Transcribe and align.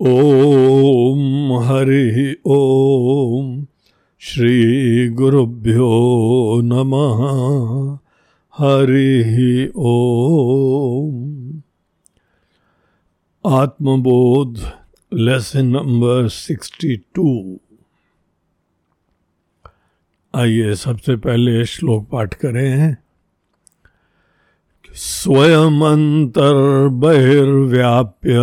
ॐ 0.00 1.60
हरिः 1.62 2.16
ॐ 2.46 3.66
श्रीगुरुभ्यो 4.20 5.90
नमः। 6.64 7.20
हरिः 8.54 9.36
ॐ 9.76 11.12
आत्मबोध 13.46 14.58
लेसन 15.12 15.66
नंबर 15.66 16.28
सिक्सटी 16.28 16.96
टू। 16.96 17.60
आइए 20.34 20.74
सबसे 20.74 21.16
पहले 21.16 21.64
श्लोक 21.64 22.08
पाठ 22.10 22.34
करें। 22.34 22.96
स्वयं 24.94 25.80
अंतर 25.92 26.88
बहिर्व्याप्य 26.88 28.34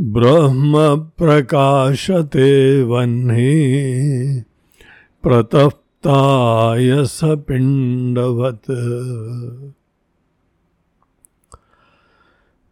ब्रह्म 0.00 0.96
प्रकाशते 1.18 2.82
वह्नि। 2.82 4.42
प्रतप्ताय 5.22 7.04
सपिण्डवत् 7.04 8.70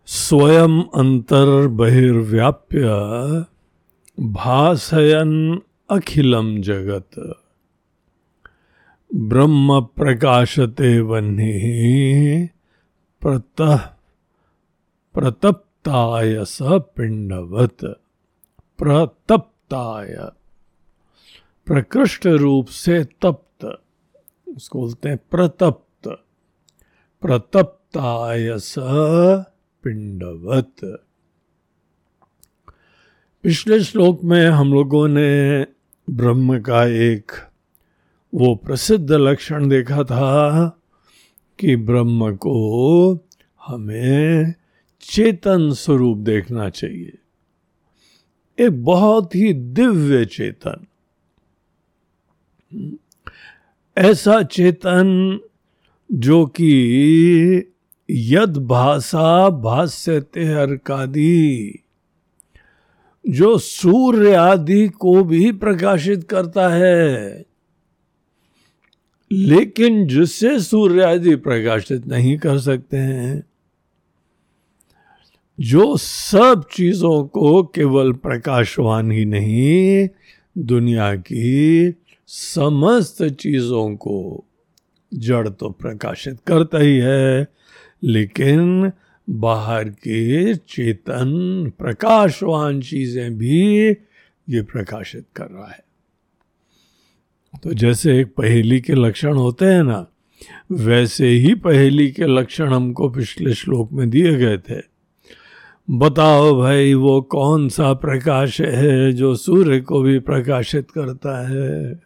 स्वयं 0.07 0.83
अंतर्बहिर्व्याप्य 0.95 2.85
भासयन 4.21 5.61
अखिलम 5.91 6.61
जगत। 6.61 7.37
ब्रह्म 9.17 9.81
प्रकाशते 9.81 11.01
वह्नि 11.01 12.49
प्रतः 13.21 13.77
प्रतप्ताय 15.15 16.45
स 16.45 16.59
पिंडवत 16.63 17.77
प्रतप्ताय। 18.79 20.17
प्रकृष्ट 21.67 22.27
रूप 22.27 22.67
से 22.67 23.05
तप्त, 23.05 23.79
उसको 24.57 24.81
बोलते 24.81 25.09
हैं 25.09 25.19
प्रतप्त। 25.31 26.09
प्रतप्ताय 27.23 28.59
स 28.59 28.75
पिंडवत 29.83 31.01
पिछले 33.43 33.85
श्लोक 33.85 34.25
में 34.25 34.47
हम 34.47 34.73
लोगों 34.73 35.09
ने 35.09 35.67
ब्रह्म 36.11 36.61
का 36.61 36.85
एक 36.85 37.33
वो 38.35 38.55
प्रसिद्ध 38.55 39.13
लक्षण 39.13 39.69
देखा 39.69 40.05
था 40.05 40.69
कि 41.59 41.77
ब्रह्म 41.77 42.37
को 42.37 43.19
हमें 43.67 44.55
चेतन 45.01 45.73
स्वरूप 45.73 46.19
देखना 46.19 46.71
चाहिए। 46.71 47.19
एक 48.61 48.85
बहुत 48.85 49.35
ही 49.35 49.53
दिव्य 49.53 50.25
चेतन। 50.25 50.87
ऐसा 53.99 54.43
चेतन 54.43 55.41
जो 56.13 56.47
कि 56.47 56.71
यद 58.11 58.57
भाषा 58.57 59.49
भाष्यते 59.49 60.49
अर्कादी 60.49 61.81
जो 63.29 63.59
सूर्य 63.59 64.35
आदि 64.35 64.89
को 64.89 65.25
भी 65.25 65.53
प्रकाशित 65.53 66.25
करता 66.25 66.69
है। 66.69 67.45
लेकिन 69.31 70.07
जिससे 70.07 70.59
सूर्य 70.61 71.05
आदि 71.05 71.35
प्रकाशित 71.37 72.07
नहीं 72.07 72.39
कर 72.39 72.59
सकते 72.59 72.97
हैं, 72.97 73.43
जो 75.61 75.97
सब 75.97 76.65
चीज़ों 76.73 77.25
को 77.25 77.63
केवल 77.65 78.13
प्रकाशवान 78.13 79.11
ही 79.11 79.25
नहीं, 79.25 80.09
दुनिया 80.59 81.15
की 81.17 81.95
समस्त 82.27 83.23
चीज़ों 83.25 83.97
को 83.97 84.45
जड़ 85.15 85.49
तो 85.49 85.71
प्रकाशित 85.71 86.41
करता 86.47 86.79
ही 86.79 86.97
है, 86.97 87.47
लेकिन 88.05 88.93
बाहर 89.31 89.89
के 89.89 90.55
चेतन 90.55 91.73
प्रकाशवान 91.79 92.81
चीज़ें 92.81 93.39
भी 93.39 93.89
ये 94.49 94.63
प्रकाशित 94.63 95.27
कर 95.37 95.47
रहा 95.47 95.71
है। 95.71 95.86
तो 97.63 97.73
जैसे 97.73 98.21
एक 98.21 98.27
पहेली 98.27 98.81
के 98.81 98.95
लक्षण 98.95 99.35
होते 99.35 99.65
हैं 99.65 99.83
ना, 99.83 100.07
वैसे 100.73 101.29
ही 101.29 101.55
पहेली 101.55 102.11
के 102.11 102.25
लक्षण 102.25 102.69
हमको 102.69 103.09
पिछले 103.09 103.55
श्लोक 103.55 103.93
में 103.93 104.11
दिए 104.11 104.35
गए 104.37 104.59
थे। 104.59 104.81
बताओ 105.91 106.59
भाई, 106.59 106.95
वो 106.95 107.21
कौन 107.21 107.69
सा 107.69 107.93
प्रकाश 107.93 108.61
है 108.61 109.13
जो 109.13 109.35
सूर्य 109.35 109.81
को 109.81 110.03
भी 110.03 110.19
प्रकाशित 110.19 110.91
करता 110.91 111.49
है? 111.49 112.01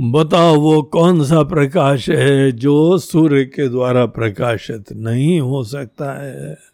बताओ 0.00 0.56
वो 0.56 0.82
कौन 0.82 1.24
सा 1.24 1.42
प्रकाश 1.42 2.10
है 2.10 2.52
जो 2.52 2.98
सूर्य 2.98 3.44
के 3.44 3.68
द्वारा 3.68 4.06
प्रकाशित 4.06 4.92
नहीं 4.92 5.40
हो 5.40 5.64
सकता 5.64 6.22
है? 6.22 6.71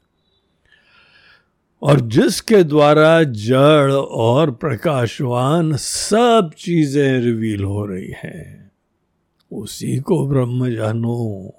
और 1.82 2.00
जिसके 2.00 2.62
द्वारा 2.64 3.22
जड़ 3.22 3.92
और 3.92 4.50
प्रकाशवान 4.50 5.76
सब 5.76 6.50
चीज़ें 6.58 7.20
रिवील 7.20 7.64
हो 7.64 7.86
रही 7.86 8.08
हैं। 8.08 8.70
उसी 9.52 9.96
को 9.96 10.28
ब्रह्म 10.28 10.74
जानो। 10.74 11.54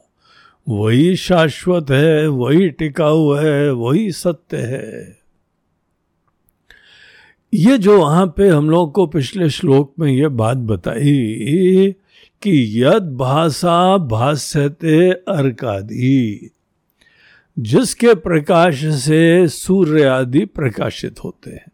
वही 0.70 1.16
शाश्वत 1.16 1.92
है, 1.92 2.28
वही 2.28 2.70
टिकाऊ 2.70 3.34
है, 3.34 3.72
वही 3.72 4.12
सत्य 4.12 4.58
है। 4.58 5.20
ये 7.54 7.78
जो 7.78 8.00
वहाँ 8.00 8.34
पे 8.38 8.50
हम 8.50 8.70
लोग 8.70 8.94
को 8.94 9.08
पिछले 9.08 9.50
श्लोक 9.50 9.94
में 10.00 10.12
ये 10.12 10.28
बात 10.28 10.58
बताई 10.58 11.96
कि 12.42 12.84
यद 12.84 13.18
भाषा 13.18 13.98
भाष्यते 13.98 15.12
अर्कादि। 15.12 16.52
जिसके 17.60 18.14
प्रकाश 18.14 18.86
से 18.86 19.48
सूर्य 19.48 20.04
आदि 20.04 20.46
प्रकाशित 20.46 21.24
होते 21.24 21.52
हैं। 21.52 21.72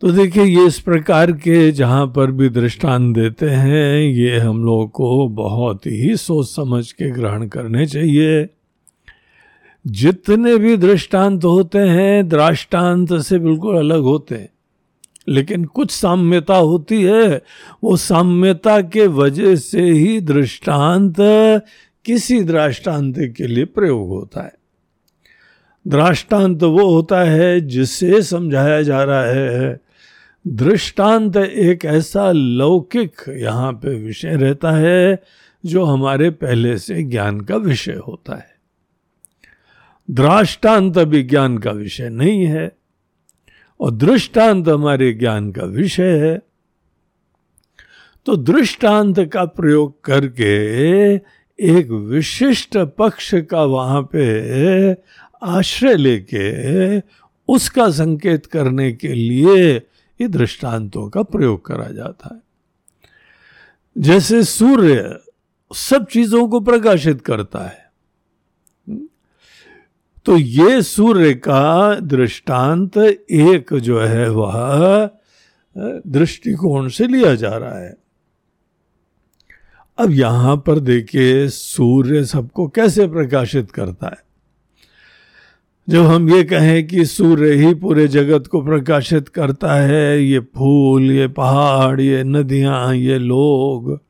तो 0.00 0.12
देखिए, 0.12 0.44
ये 0.44 0.66
इस 0.66 0.80
प्रकार 0.80 1.32
के 1.32 1.72
जहाँ 1.72 2.06
पर 2.06 2.30
भी 2.30 2.48
दृष्टांत 2.48 3.14
देते 3.14 3.48
हैं, 3.48 4.00
ये 4.00 4.38
हम 4.38 4.64
लोग 4.64 4.90
को 4.90 5.28
बहुत 5.28 5.86
ही 5.86 6.16
सोच 6.16 6.46
समझ 6.48 6.92
के 6.92 7.10
ग्रहण 7.10 7.48
करने 7.48 7.86
चाहिए। 7.86 8.48
जितने 9.86 10.56
भी 10.56 10.76
दृष्टांत 10.76 11.44
होते 11.44 11.78
हैं, 11.78 12.28
दृष्टांत 12.28 13.14
से 13.14 13.38
बिल्कुल 13.38 13.76
अलग 13.76 14.00
होते 14.00 14.34
हैं। 14.34 14.48
लेकिन 15.28 15.64
कुछ 15.64 15.90
साम्यता 15.90 16.56
होती 16.56 17.02
है, 17.02 17.42
वो 17.84 17.96
साम्यता 17.96 18.80
के 18.80 19.06
वजह 19.06 19.56
से 19.56 19.82
ही 19.82 20.20
दृष्टांत 20.20 21.20
किसी 22.04 22.40
दृष्टांत 22.40 23.14
के 23.18 23.46
लिए 23.46 23.64
प्रयोग 23.64 24.08
होता 24.08 24.42
है। 24.42 24.52
दृष्टांत 25.88 26.62
वो 26.62 26.94
होता 26.94 27.20
है 27.20 27.60
जिससे 27.60 28.22
समझाया 28.22 28.82
जा 28.82 29.02
रहा 29.02 29.24
है। 29.24 29.80
दृष्टांत 30.46 31.36
एक 31.36 31.84
ऐसा 31.84 32.32
लौकिक 32.32 33.12
यहाँ 33.28 33.72
पे 33.72 33.94
विषय 33.94 34.36
रहता 34.36 34.70
है 34.70 35.22
जो 35.66 35.84
हमारे 35.84 36.30
पहले 36.30 36.78
से 36.78 37.02
ज्ञान 37.02 37.40
का 37.40 37.56
विषय 37.56 38.00
होता 38.08 38.36
है। 38.36 38.54
दृष्टांत 40.10 40.98
ज्ञान 40.98 41.58
का 41.58 41.70
विषय 41.70 42.08
नहीं 42.08 42.46
है 42.46 42.76
और 43.80 43.90
दृष्टांत 43.90 44.68
हमारे 44.68 45.12
ज्ञान 45.12 45.52
का 45.52 45.62
विषय 45.62 46.18
है। 46.18 46.42
तो 48.26 48.36
दृष्टांत 48.36 49.20
का 49.20 49.44
प्रयोग 49.44 50.04
करके 50.04 51.32
एक 51.58 51.90
विशिष्ट 51.90 52.76
पक्ष 52.98 53.34
का 53.50 53.62
वहाँ 53.64 54.02
पे 54.14 54.92
आश्रय 55.42 55.96
लेके, 55.96 56.98
उसका 57.48 57.88
संकेत 57.90 58.46
करने 58.46 58.92
के 58.92 59.08
लिए 59.08 59.74
ये 59.74 60.28
दृष्टांतों 60.28 61.08
का 61.10 61.22
प्रयोग 61.22 61.64
करा 61.66 61.88
जाता 61.88 62.34
है। 62.34 62.40
जैसे 63.96 64.42
सूर्य 64.44 65.18
सब 65.70 66.06
चीज़ों 66.06 66.46
को 66.48 66.60
प्रकाशित 66.60 67.20
करता 67.20 67.60
है 67.60 67.80
तो 70.26 70.36
ये 70.36 70.82
सूर्य 70.82 71.34
का 71.34 71.94
दृष्टांत 71.96 72.96
एक 72.96 73.74
जो 73.74 74.00
है, 74.00 74.28
वह 74.30 75.10
दृष्टिकोण 76.06 76.88
से 76.88 77.06
लिया 77.06 77.34
जा 77.34 77.56
रहा 77.56 77.78
है। 77.78 77.96
अब 79.98 80.10
यहाँ 80.10 80.56
पर 80.56 80.78
देखिए, 80.78 81.48
सूर्य 81.48 82.24
सबको 82.24 82.68
कैसे 82.68 83.06
प्रकाशित 83.06 83.70
करता 83.70 84.06
है? 84.06 84.32
जब 85.88 86.02
हम 86.02 86.30
ये 86.30 86.44
कहें 86.44 86.86
कि 86.86 87.04
सूर्य 87.04 87.52
ही 87.52 87.74
पूरे 87.74 88.08
जगत 88.08 88.46
को 88.46 88.62
प्रकाशित 88.62 89.28
करता 89.28 89.74
है, 89.74 90.22
ये 90.24 90.38
फूल, 90.40 91.10
ये 91.10 91.28
पहाड़, 91.28 92.00
ये 92.00 92.24
नदियाँ, 92.24 92.94
ये 92.94 93.18
लोग 93.18 94.00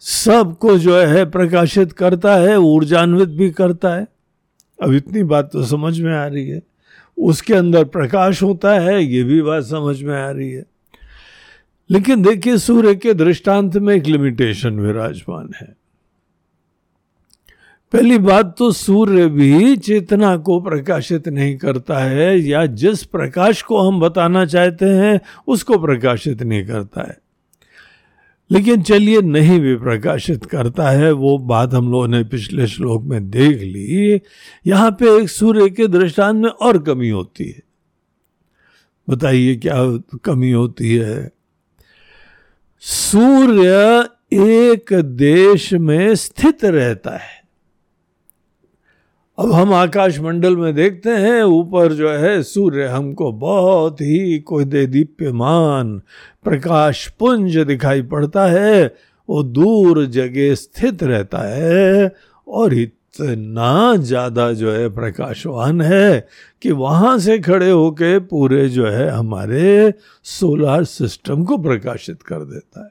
सबको 0.00 0.78
जो 0.78 1.00
है 1.00 1.30
प्रकाशित 1.30 1.92
करता 1.92 2.36
है, 2.36 2.58
ऊर्जान्वित 2.58 3.28
भी 3.28 3.50
करता 3.50 3.94
है। 3.94 4.06
अब 4.82 4.92
इतनी 4.92 5.22
बात 5.22 5.50
तो 5.52 5.64
समझ 5.64 6.00
में 6.00 6.14
आ 6.14 6.26
रही 6.26 6.48
है। 6.48 6.62
उसके 7.18 7.54
अंदर 7.54 7.84
प्रकाश 7.84 8.42
होता 8.42 8.78
है, 8.78 9.04
ये 9.04 9.22
भी 9.22 9.42
बात 9.42 9.64
समझ 9.64 10.02
में 10.02 10.22
आ 10.22 10.30
रही 10.30 10.50
है। 10.50 10.64
लेकिन 11.90 12.22
देखिए, 12.22 12.58
सूर्य 12.58 12.94
के 12.94 13.14
दृष्टांत 13.14 13.76
में 13.76 13.94
एक 13.94 14.06
लिमिटेशन 14.06 14.80
विराजमान 14.80 15.50
है। 15.60 15.76
पहली 17.92 18.18
बात 18.18 18.54
तो 18.58 18.72
सूर्य 18.72 19.26
भी 19.26 19.76
चेतना 19.76 20.36
को 20.36 20.60
प्रकाशित 20.60 21.28
नहीं 21.28 21.56
करता 21.56 21.98
है, 21.98 22.38
या 22.40 22.66
जिस 22.66 23.04
प्रकाश 23.04 23.62
को 23.62 23.80
हम 23.80 24.00
बताना 24.00 24.46
चाहते 24.46 24.84
हैं, 24.84 25.20
उसको 25.46 25.78
प्रकाशित 25.78 26.42
नहीं 26.42 26.66
करता 26.66 27.02
है। 27.02 27.18
लेकिन 28.50 28.82
चलिए, 28.82 29.20
नहीं 29.20 29.60
भी 29.60 29.76
प्रकाशित 29.76 30.44
करता 30.44 30.90
है, 30.90 31.12
वो 31.12 31.38
बात 31.38 31.74
हम 31.74 31.90
लोगों 31.90 32.08
ने 32.08 32.24
पिछले 32.24 32.66
श्लोक 32.66 33.02
में 33.02 33.30
देख 33.30 33.56
ली। 33.60 34.20
यहाँ 34.66 34.90
पे 34.90 35.22
एक 35.22 35.28
सूर्य 35.28 35.70
के 35.70 35.86
दृष्टांत 35.86 36.42
में 36.42 36.50
और 36.50 36.82
कमी 36.82 37.08
होती 37.08 37.44
है। 37.44 37.62
बताइए, 39.10 39.56
क्या 39.56 39.98
कमी 40.24 40.50
होती 40.50 40.96
है? 40.96 41.35
सूर्य 42.82 43.70
एक 44.32 44.92
देश 45.04 45.72
में 45.72 46.14
स्थित 46.14 46.64
रहता 46.64 47.16
है। 47.16 47.34
अब 49.38 49.52
हम 49.52 49.72
आकाश 49.74 50.18
मंडल 50.18 50.56
में 50.56 50.74
देखते 50.74 51.10
हैं, 51.10 51.42
ऊपर 51.42 51.92
जो 51.92 52.10
है 52.10 52.42
सूर्य 52.42 52.86
हमको 52.86 53.32
बहुत 53.32 54.00
ही 54.00 54.38
कोई 54.38 54.64
दे 54.64 54.86
दीप्यमान 54.86 55.98
प्रकाश 56.44 57.06
पुंज 57.08 57.56
दिखाई 57.58 58.02
पड़ता 58.02 58.46
है, 58.46 58.94
वो 59.28 59.42
दूर 59.42 60.04
जगह 60.06 60.54
स्थित 60.54 61.02
रहता 61.02 61.38
है 61.48 62.14
और 62.48 62.74
इतना 63.20 63.96
ज़्यादा 63.96 64.52
जो 64.52 64.72
है 64.72 64.88
प्रकाशवान 64.88 65.80
है 65.80 66.28
कि 66.62 66.72
वहाँ 66.72 67.18
से 67.18 67.38
खड़े 67.38 67.70
होके 67.70 68.18
पूरे 68.18 68.68
जो 68.68 68.86
है 68.86 69.08
हमारे 69.10 69.92
सोलर 70.24 70.84
सिस्टम 70.84 71.44
को 71.44 71.58
प्रकाशित 71.58 72.22
कर 72.22 72.44
देता 72.44 72.84
है। 72.84 72.90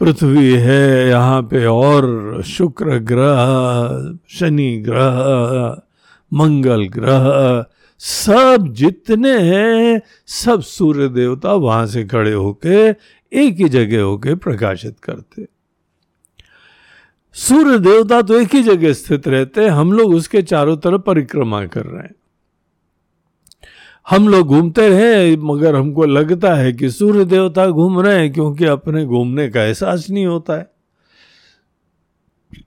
पृथ्वी 0.00 0.52
है, 0.52 1.08
यहाँ 1.08 1.42
पे 1.42 1.64
और 1.64 2.42
शुक्र 2.42 2.98
ग्रह, 2.98 4.18
शनि 4.28 4.76
ग्रह, 4.76 5.76
मंगल 6.32 6.86
ग्रह, 6.88 7.64
सब 7.98 8.66
जितने 8.68 9.38
हैं, 9.38 10.00
सब 10.26 10.60
सूर्य 10.60 11.08
देवता 11.08 11.52
वहाँ 11.52 11.86
से 11.86 12.04
खड़े 12.04 12.32
होके 12.32 12.88
एक 12.88 13.56
ही 13.56 13.68
जगह 13.68 14.02
होके 14.02 14.34
प्रकाशित 14.34 15.00
करते 15.00 15.42
सूर्य 17.36 17.78
देवता 17.78 18.22
तो 18.22 18.40
एक 18.40 18.54
ही 18.54 18.62
जगह 18.62 18.92
स्थित 18.92 19.28
रहते 19.28 19.60
हैं, 19.60 19.70
हम 19.70 19.92
लोग 19.92 20.14
उसके 20.14 20.42
चारों 20.42 20.76
तरफ़ 20.76 21.00
परिक्रमा 21.00 21.66
कर 21.66 21.86
रहे 21.86 22.02
हैं। 22.02 22.14
हम 24.10 24.28
लोग 24.28 24.46
घूमते 24.46 24.88
रहे, 24.88 25.36
मगर 25.36 25.76
हमको 25.76 26.04
लगता 26.04 26.54
है 26.54 26.72
कि 26.72 26.90
सूर्य 26.90 27.24
देवता 27.24 27.66
घूम 27.66 28.00
रहे 28.00 28.18
हैं, 28.18 28.32
क्योंकि 28.32 28.64
अपने 28.64 29.04
घूमने 29.04 29.48
का 29.48 29.62
एहसास 29.62 30.06
नहीं 30.10 30.26
होता 30.26 30.56
है। 30.56 30.70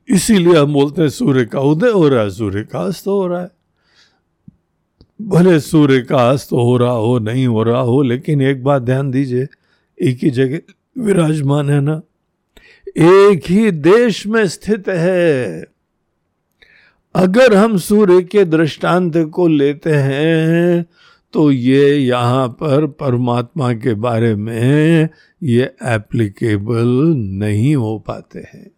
इसीलिए 0.10 0.58
हम 0.58 0.74
बोलते 0.74 1.02
हैं, 1.02 1.10
सूर्य 1.10 1.46
का 1.46 1.60
उदय 1.60 1.90
हो 1.90 2.08
रहा 2.08 2.24
है, 2.24 2.30
सूर्य 2.30 2.64
का 2.64 2.80
अस्त 2.80 3.08
हो 3.08 3.28
रहा 3.28 3.42
है। 3.42 3.52
भले 5.22 5.60
सूर्य 5.60 6.02
का 6.02 6.30
अस्त 6.30 6.52
हो 6.52 6.78
रहा 6.78 6.92
हो, 6.92 7.20
नहीं 7.20 7.48
हो 7.48 7.64
रहा 7.64 7.82
हो, 7.82 8.02
लेकिन 8.02 8.42
एक 8.42 8.64
बात 8.64 8.82
ध्यान 8.82 9.12
दीजिए, 9.12 9.48
एक 10.02 10.20
ही 10.24 10.30
जगह 10.30 10.60
विराजमान 10.98 11.70
है 11.70 11.82
ना। 11.82 12.02
एक 12.90 13.50
ही 13.50 13.72
देश 13.72 14.26
में 14.28 14.46
स्थित 14.48 14.88
है। 14.90 15.66
अगर 17.16 17.56
हम 17.56 17.78
सूर्य 17.78 18.22
के 18.24 18.44
दृष्टांत 18.46 19.18
को 19.34 19.48
लेते 19.48 19.94
हैं 19.94 20.86
तो 21.34 21.52
ये 21.52 21.96
यहाँ 21.96 22.48
पर 22.60 22.86
परमात्मा 23.00 23.72
के 23.74 23.94
बारे 23.96 24.34
में 24.36 25.10
ये 25.42 25.64
एप्लीकेबल 25.86 26.88
नहीं 27.40 27.76
हो 27.76 27.98
पाते 28.00 28.40
हैं। 28.40 28.70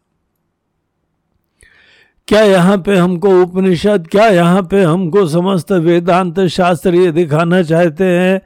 क्या 2.28 2.42
यहाँ 2.42 2.78
पे 2.78 2.96
हमको 2.96 3.30
उपनिषद, 3.42 4.08
क्या 4.12 4.28
यहाँ 4.28 4.62
पे 4.72 4.81
हमको 4.84 5.25
समस्त 5.28 5.72
वेदांत 5.72 6.40
शास्त्र 6.50 6.96
ये 6.96 7.12
दिखाना 7.12 7.62
चाहते 7.63 8.04
हैं 8.06 8.42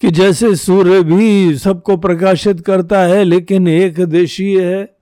कि 0.00 0.10
जैसे 0.10 0.56
सूर्य 0.56 1.02
भी 1.02 1.58
सबको 1.58 1.96
प्रकाशित 1.96 2.60
करता 2.60 3.02
है, 3.02 3.24
लेकिन 3.24 3.68
एक 3.68 4.00
देशीय 4.00 4.64
है, 4.64 4.96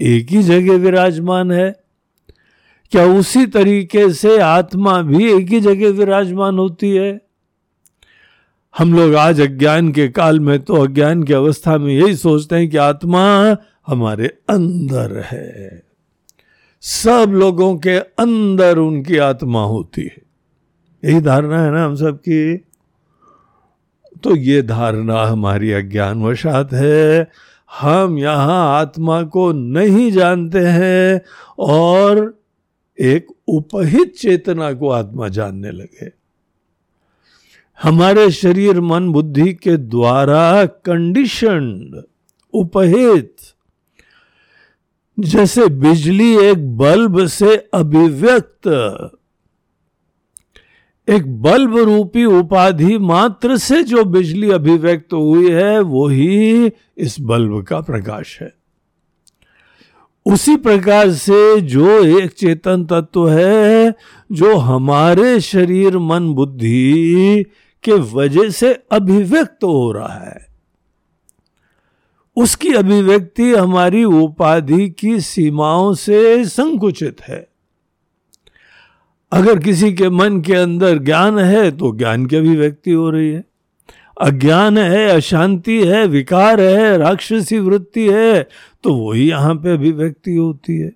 एक 0.00 0.26
ही 0.28 0.42
जगह 0.42 0.76
विराजमान 0.76 1.52
है। 1.52 1.84
क्या 2.90 3.06
उसी 3.06 3.46
तरीके 3.46 4.12
से 4.12 4.38
आत्मा 4.38 5.02
भी 5.02 5.32
एक 5.32 5.48
ही 5.48 5.60
जगह 5.60 5.88
विराजमान 5.90 6.58
होती 6.58 6.90
है? 6.90 7.20
हम 8.78 8.94
लोग 8.94 9.14
आज 9.14 9.40
अज्ञान 9.40 9.92
के 9.92 10.08
काल 10.08 10.40
में 10.40 10.62
तो 10.62 10.74
अज्ञान 10.74 11.22
की 11.22 11.32
अवस्था 11.32 11.78
में 11.78 11.94
यही 11.94 12.16
सोचते 12.16 12.56
हैं 12.56 12.70
कि 12.70 12.76
आत्मा 12.76 13.56
हमारे 13.86 14.26
अंदर 14.26 15.20
है। 15.20 15.82
सब 16.80 17.26
लोगों 17.28 17.76
के 17.78 17.98
अंदर 17.98 18.78
उनकी 18.78 19.16
आत्मा 19.16 19.64
होती 19.64 20.02
है। 20.02 20.22
यही 21.04 21.20
धारणा 21.20 21.64
है 21.64 21.70
ना 21.70 21.84
हम 21.84 21.94
सब 21.94 22.18
की 22.18 22.64
तो 24.24 24.36
ये 24.36 24.62
धारणा 24.62 25.22
हमारी 25.22 25.72
अज्ञानवशात 25.72 26.72
है। 26.72 27.30
हम 27.70 28.18
यहाँ 28.18 28.78
आत्मा 28.78 29.22
को 29.22 29.50
नहीं 29.52 30.10
जानते 30.12 30.58
हैं 30.58 31.20
और 31.58 32.42
एक 32.98 33.26
उपहित 33.48 34.14
चेतना 34.16 34.72
को 34.72 34.90
आत्मा 34.90 35.28
जानने 35.28 35.70
लगे। 35.70 36.10
हमारे 37.78 38.30
शरीर 38.30 38.80
मन 38.80 39.08
बुद्धि 39.12 39.52
के 39.54 39.76
द्वारा 39.76 40.64
कंडीशन 40.66 42.02
उपहित, 42.54 43.36
जैसे 45.18 45.66
बिजली 45.66 46.36
एक 46.38 46.76
बल्ब 46.78 47.26
से 47.26 47.56
अभिव्यक्त 47.74 48.68
एक 51.08 51.42
बल्ब 51.42 51.76
रूपी 51.76 52.24
उपाधि 52.24 52.98
मात्र 52.98 53.56
से 53.56 53.82
जो 53.82 54.04
बिजली 54.04 54.50
अभिव्यक्त 54.50 55.12
हुई 55.12 55.50
है, 55.50 55.80
वो 55.80 56.08
ही 56.08 56.72
इस 56.98 57.16
बल्ब 57.20 57.62
का 57.62 57.80
प्रकाश 57.80 58.38
है। 58.42 58.54
उसी 60.26 60.56
प्रकार 60.56 61.10
से 61.10 61.60
जो 61.60 62.04
एक 62.04 62.30
चेतन 62.30 62.84
तत्व 62.84 63.28
है, 63.28 63.94
जो 64.32 64.56
हमारे 64.56 65.40
शरीर 65.40 65.98
मन 65.98 66.32
बुद्धि 66.34 67.44
के 67.84 67.92
वजह 67.92 68.48
से 68.50 68.72
अभिव्यक्त 68.92 69.64
हो 69.64 69.92
रहा 69.92 70.14
है, 70.14 70.46
उसकी 72.36 72.72
अभिव्यक्ति 72.72 73.54
हमारी 73.54 74.04
उपाधि 74.04 74.88
की 74.90 75.20
सीमाओं 75.20 75.94
से 75.94 76.44
संकुचित 76.44 77.20
है। 77.20 77.53
अगर 79.34 79.58
किसी 79.58 79.92
के 79.92 80.08
मन 80.08 80.40
के 80.40 80.54
अंदर 80.54 80.98
ज्ञान 80.98 81.38
है 81.38 81.70
तो 81.70 81.90
ज्ञान 81.96 82.26
की 82.26 82.36
अभिव्यक्ति 82.36 82.90
हो 82.90 83.08
रही 83.10 83.30
है। 83.30 83.44
अज्ञान 84.20 84.78
है, 84.78 85.08
अशांति 85.08 85.78
है, 85.86 86.06
विकार 86.06 86.60
है, 86.60 86.96
राक्षसी 86.98 87.58
वृत्ति 87.58 88.08
है 88.08 88.42
तो 88.84 88.94
वही 88.94 89.28
यहाँ 89.28 89.54
पे 89.54 89.72
अभिव्यक्ति 89.72 90.34
होती 90.34 90.78
है। 90.78 90.92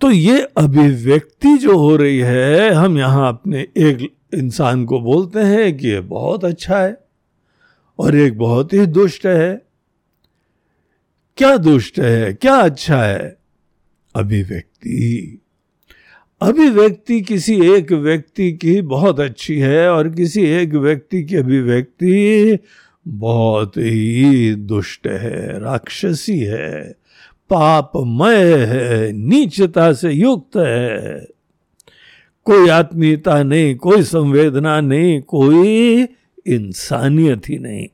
तो 0.00 0.10
ये 0.10 0.40
अभिव्यक्ति 0.56 1.56
जो 1.58 1.78
हो 1.78 1.94
रही 1.96 2.18
है, 2.18 2.70
हम 2.70 2.98
यहाँ 2.98 3.28
अपने 3.28 3.60
एक 3.60 4.08
इंसान 4.34 4.84
को 4.84 5.00
बोलते 5.00 5.40
हैं 5.40 5.76
कि 5.76 5.88
ये 5.88 6.00
बहुत 6.00 6.44
अच्छा 6.44 6.78
है 6.78 6.96
और 7.98 8.16
एक 8.16 8.38
बहुत 8.38 8.72
ही 8.72 8.86
दुष्ट 8.86 9.26
है। 9.26 9.62
क्या 11.38 11.56
दुष्ट 11.56 11.98
है? 11.98 12.32
क्या 12.34 12.56
अच्छा 12.56 13.02
है? 13.02 13.36
अभिव्यक्ति। 14.14 15.38
अभिव्यक्ति 16.42 17.20
किसी 17.20 17.70
एक 17.70 17.92
व्यक्ति 17.92 18.52
की 18.52 18.82
बहुत 18.82 19.20
अच्छी 19.20 19.58
है 19.58 19.90
और 19.90 20.08
किसी 20.08 20.42
एक 20.42 20.74
व्यक्ति 20.74 21.22
की 21.22 21.36
अभिव्यक्ति 21.36 22.58
बहुत 23.08 23.76
ही 23.76 24.54
दुष्ट 24.54 25.06
है, 25.06 25.60
राक्षसी 25.60 26.38
है, 26.38 26.96
पापमय 27.50 28.64
है, 28.64 29.12
नीचता 29.12 29.92
से 29.92 30.10
युक्त 30.10 30.56
है। 30.56 31.26
कोई 32.44 32.68
आत्मीयता 32.68 33.42
नहीं, 33.42 33.76
कोई 33.76 34.02
संवेदना 34.02 34.80
नहीं, 34.80 35.22
कोई 35.22 36.02
इंसानियत 36.46 37.48
ही 37.48 37.58
नहीं। 37.58 37.88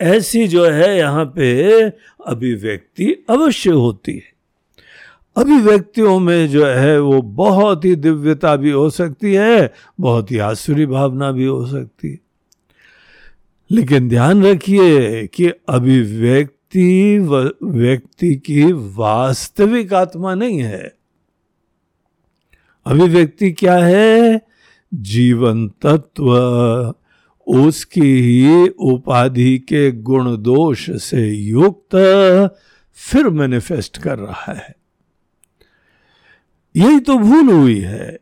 ऐसी 0.00 0.48
जो 0.48 0.64
है 0.64 0.98
यहाँ 0.98 1.24
पे 1.24 1.80
अभिव्यक्ति 2.26 3.24
अवश्य 3.30 3.70
होती 3.70 4.12
है। 4.12 4.31
अभिव्यक्तियों 5.36 6.20
में 6.20 6.48
जो 6.48 6.66
है 6.66 7.00
वो 7.00 7.22
बहुत 7.22 7.84
ही 7.84 7.96
दिव्यता 7.96 8.56
भी 8.56 8.70
हो 8.70 8.90
सकती 8.90 9.34
है, 9.34 9.72
बहुत 10.00 10.30
ही 10.30 10.38
आसुरी 10.38 10.86
भावना 10.86 11.32
भी 11.32 11.44
हो 11.44 11.66
सकती 11.66 12.10
है। 12.10 12.18
लेकिन 13.70 14.08
ध्यान 14.08 14.42
रखिए 14.42 15.26
कि 15.26 15.50
अभिव्यक्ति 15.68 17.18
व्यक्ति 17.62 18.34
की 18.34 18.72
वास्तविक 18.72 19.94
आत्मा 19.94 20.34
नहीं 20.34 20.58
है। 20.58 20.94
अभिव्यक्ति 22.86 23.52
क्या 23.52 23.76
है? 23.76 24.42
जीवन 24.94 25.68
तत्व, 25.68 26.32
उसकी 27.46 28.20
ही 28.20 28.68
उपाधि 28.68 29.58
के 29.58 29.92
गुण 29.92 30.36
दोष 30.36 30.90
से 30.90 31.28
युक्त 31.28 31.96
फिर 32.94 33.28
मैनिफेस्ट 33.28 33.98
कर 33.98 34.18
रहा 34.18 34.52
है। 34.52 34.81
यही 36.76 37.00
तो 37.00 37.18
भूल 37.18 37.50
हुई 37.50 37.78
है। 37.78 38.18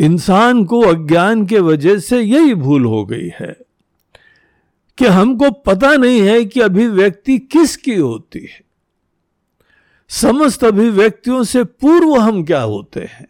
इंसान 0.00 0.64
को 0.64 0.80
अज्ञान 0.80 1.46
के 1.46 1.58
वजह 1.58 1.98
से 1.98 2.20
यही 2.20 2.54
भूल 2.54 2.84
हो 2.84 3.06
गई 3.06 3.28
है 3.40 3.56
कि 4.98 5.06
हमको 5.06 5.50
पता 5.50 5.96
नहीं 5.96 6.20
है 6.20 6.44
कि 6.44 6.60
अभिव्यक्ति 6.60 7.38
किसकी 7.38 7.94
होती 7.94 8.38
है। 8.38 8.68
समस्त 10.08 10.64
अभिव्यक्तियों 10.64 11.44
से 11.44 11.64
पूर्व 11.64 12.14
हम 12.14 12.44
क्या 12.44 12.60
होते 12.60 13.00
हैं? 13.00 13.28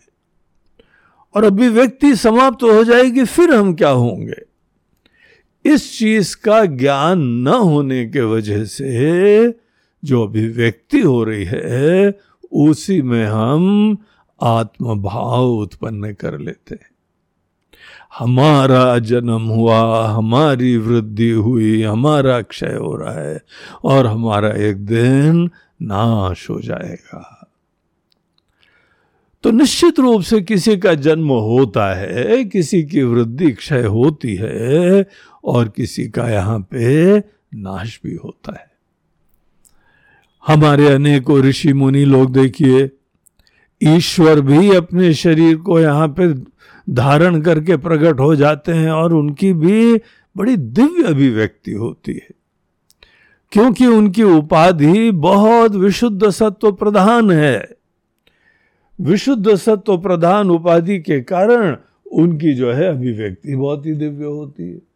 और 1.34 1.44
अभिव्यक्ति 1.44 2.16
समाप्त 2.16 2.60
तो 2.60 2.72
हो 2.72 2.84
जाएगी, 2.84 3.24
फिर 3.24 3.54
हम 3.54 3.74
क्या 3.74 3.88
होंगे? 3.88 4.48
इस 5.64 5.98
चीज़ 5.98 6.36
का 6.36 6.64
ज्ञान 6.64 7.18
न 7.20 7.48
होने 7.48 8.06
के 8.06 8.20
वजह 8.20 8.64
से 8.64 9.54
जो 10.04 10.26
अभिव्यक्ति 10.26 11.00
हो 11.00 11.24
रही 11.24 11.44
है, 11.44 12.18
उसी 12.52 13.02
में 13.02 13.26
हम 13.26 13.98
आत्मभाव 14.40 15.50
उत्पन्न 15.50 16.12
कर 16.12 16.38
लेते 16.38 16.74
हैं। 16.74 16.90
हमारा 18.18 18.98
जन्म 18.98 19.42
हुआ, 19.42 20.06
हमारी 20.06 20.76
वृद्धि 20.76 21.30
हुई, 21.30 21.82
हमारा 21.82 22.42
क्षय 22.42 22.74
हो 22.74 22.96
रहा 22.96 23.14
है 23.14 23.40
और 23.84 24.06
हमारा 24.06 24.48
एक 24.48 24.86
दिन 24.86 25.50
नाश 25.82 26.50
हो 26.50 26.60
जाएगा। 26.60 27.34
तो 29.42 29.50
निश्चित 29.50 30.00
रूप 30.00 30.22
से 30.22 30.40
किसी 30.40 30.76
का 30.76 30.94
जन्म 30.94 31.28
होता 31.28 31.94
है, 31.94 32.44
किसी 32.44 32.82
की 32.82 33.02
वृद्धि 33.02 33.52
क्षय 33.52 33.82
होती 33.82 34.34
है 34.34 35.06
और 35.44 35.68
किसी 35.68 36.08
का 36.08 36.30
यहाँ 36.30 36.60
पे 36.60 37.18
नाश 37.54 38.00
भी 38.04 38.14
होता 38.14 38.52
है। 38.52 38.70
हमारे 40.46 40.88
अनेकों 40.88 41.40
ऋषि 41.40 41.72
मुनि 41.72 42.04
लोग 42.04 42.32
देखिए 42.32 42.90
ईश्वर 43.82 44.40
भी 44.40 44.74
अपने 44.74 45.14
शरीर 45.14 45.56
को 45.56 45.80
यहाँ 45.80 46.08
पे 46.08 46.34
धारण 46.92 47.40
करके 47.40 47.76
प्रकट 47.76 48.20
हो 48.20 48.36
जाते 48.36 48.72
हैं 48.72 48.90
और 48.90 49.14
उनकी 49.14 49.52
भी 49.52 50.00
बड़ी 50.36 50.56
दिव्य 50.56 51.02
अभिव्यक्ति 51.02 51.72
होती 51.72 52.12
है। 52.12 52.28
क्योंकि 53.52 53.86
उनकी 53.86 54.22
उपाधि 54.22 55.10
बहुत 55.10 55.74
विशुद्ध 55.74 56.30
सत्व 56.30 56.72
प्रधान 56.72 57.30
है। 57.30 57.68
विशुद्ध 59.00 59.54
सत्व 59.54 59.98
प्रधान 59.98 60.50
उपाधि 60.50 60.98
के 60.98 61.20
कारण 61.20 61.76
उनकी 62.12 62.54
जो 62.54 62.72
है 62.72 62.88
अभिव्यक्ति 62.88 63.56
बहुत 63.56 63.86
ही 63.86 63.92
दिव्य 63.92 64.24
होती 64.24 64.70
है। 64.70 64.87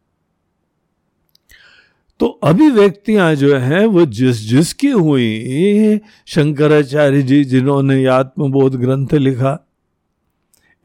तो 2.23 2.27
अभिव्यक्तियाँ 2.43 3.35
जो 3.35 3.55
हैं, 3.57 3.85
वो 3.85 4.05
जिस 4.05 4.37
जिसकी 4.49 4.89
हुई, 4.89 5.99
शंकराचार्य 6.25 7.21
जी 7.21 7.43
जिन्होंने 7.43 8.05
आत्मबोध 8.05 8.75
ग्रंथ 8.75 9.13
लिखा। 9.13 9.67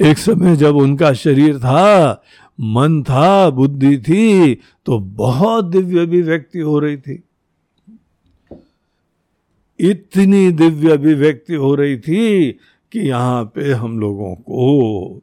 एक 0.00 0.18
समय 0.18 0.56
जब 0.56 0.76
उनका 0.76 1.12
शरीर 1.12 1.58
था, 1.58 2.22
मन 2.60 3.02
था, 3.02 3.50
बुद्धि 3.50 3.98
थी 3.98 4.54
तो 4.86 4.98
बहुत 4.98 5.64
दिव्य 5.64 6.00
अभिव्यक्ति 6.00 6.58
हो 6.58 6.78
रही 6.78 6.96
थी। 6.96 7.22
इतनी 9.80 10.50
दिव्य 10.50 10.92
अभिव्यक्ति 10.92 11.54
हो 11.54 11.74
रही 11.74 11.96
थी 11.96 12.52
कि 12.92 13.00
यहाँ 13.00 13.44
पे 13.44 13.72
हम 13.72 14.00
लोगों 14.00 14.34
को 14.34 15.22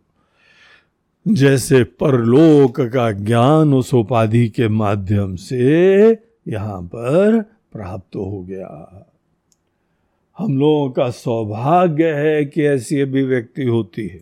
जैसे 1.27 1.84
परलोक 1.84 2.82
का 2.82 3.12
ज्ञान 3.12 3.74
उस 3.74 3.94
उपाधि 3.94 4.50
के 4.50 4.67
माध्यम 4.67 5.36
से 5.36 6.05
यहाँ 6.48 6.82
पर 6.82 7.41
प्राप्त 7.74 8.15
हो 8.15 8.44
गया। 8.50 9.08
हम 10.38 10.58
लोगों 10.58 10.91
का 10.91 11.10
सौभाग्य 11.10 12.08
है 12.12 12.46
कि 12.46 12.63
ऐसी 12.63 13.01
अभिव्यक्ति 13.01 13.63
होती 13.63 14.08
है। 14.08 14.22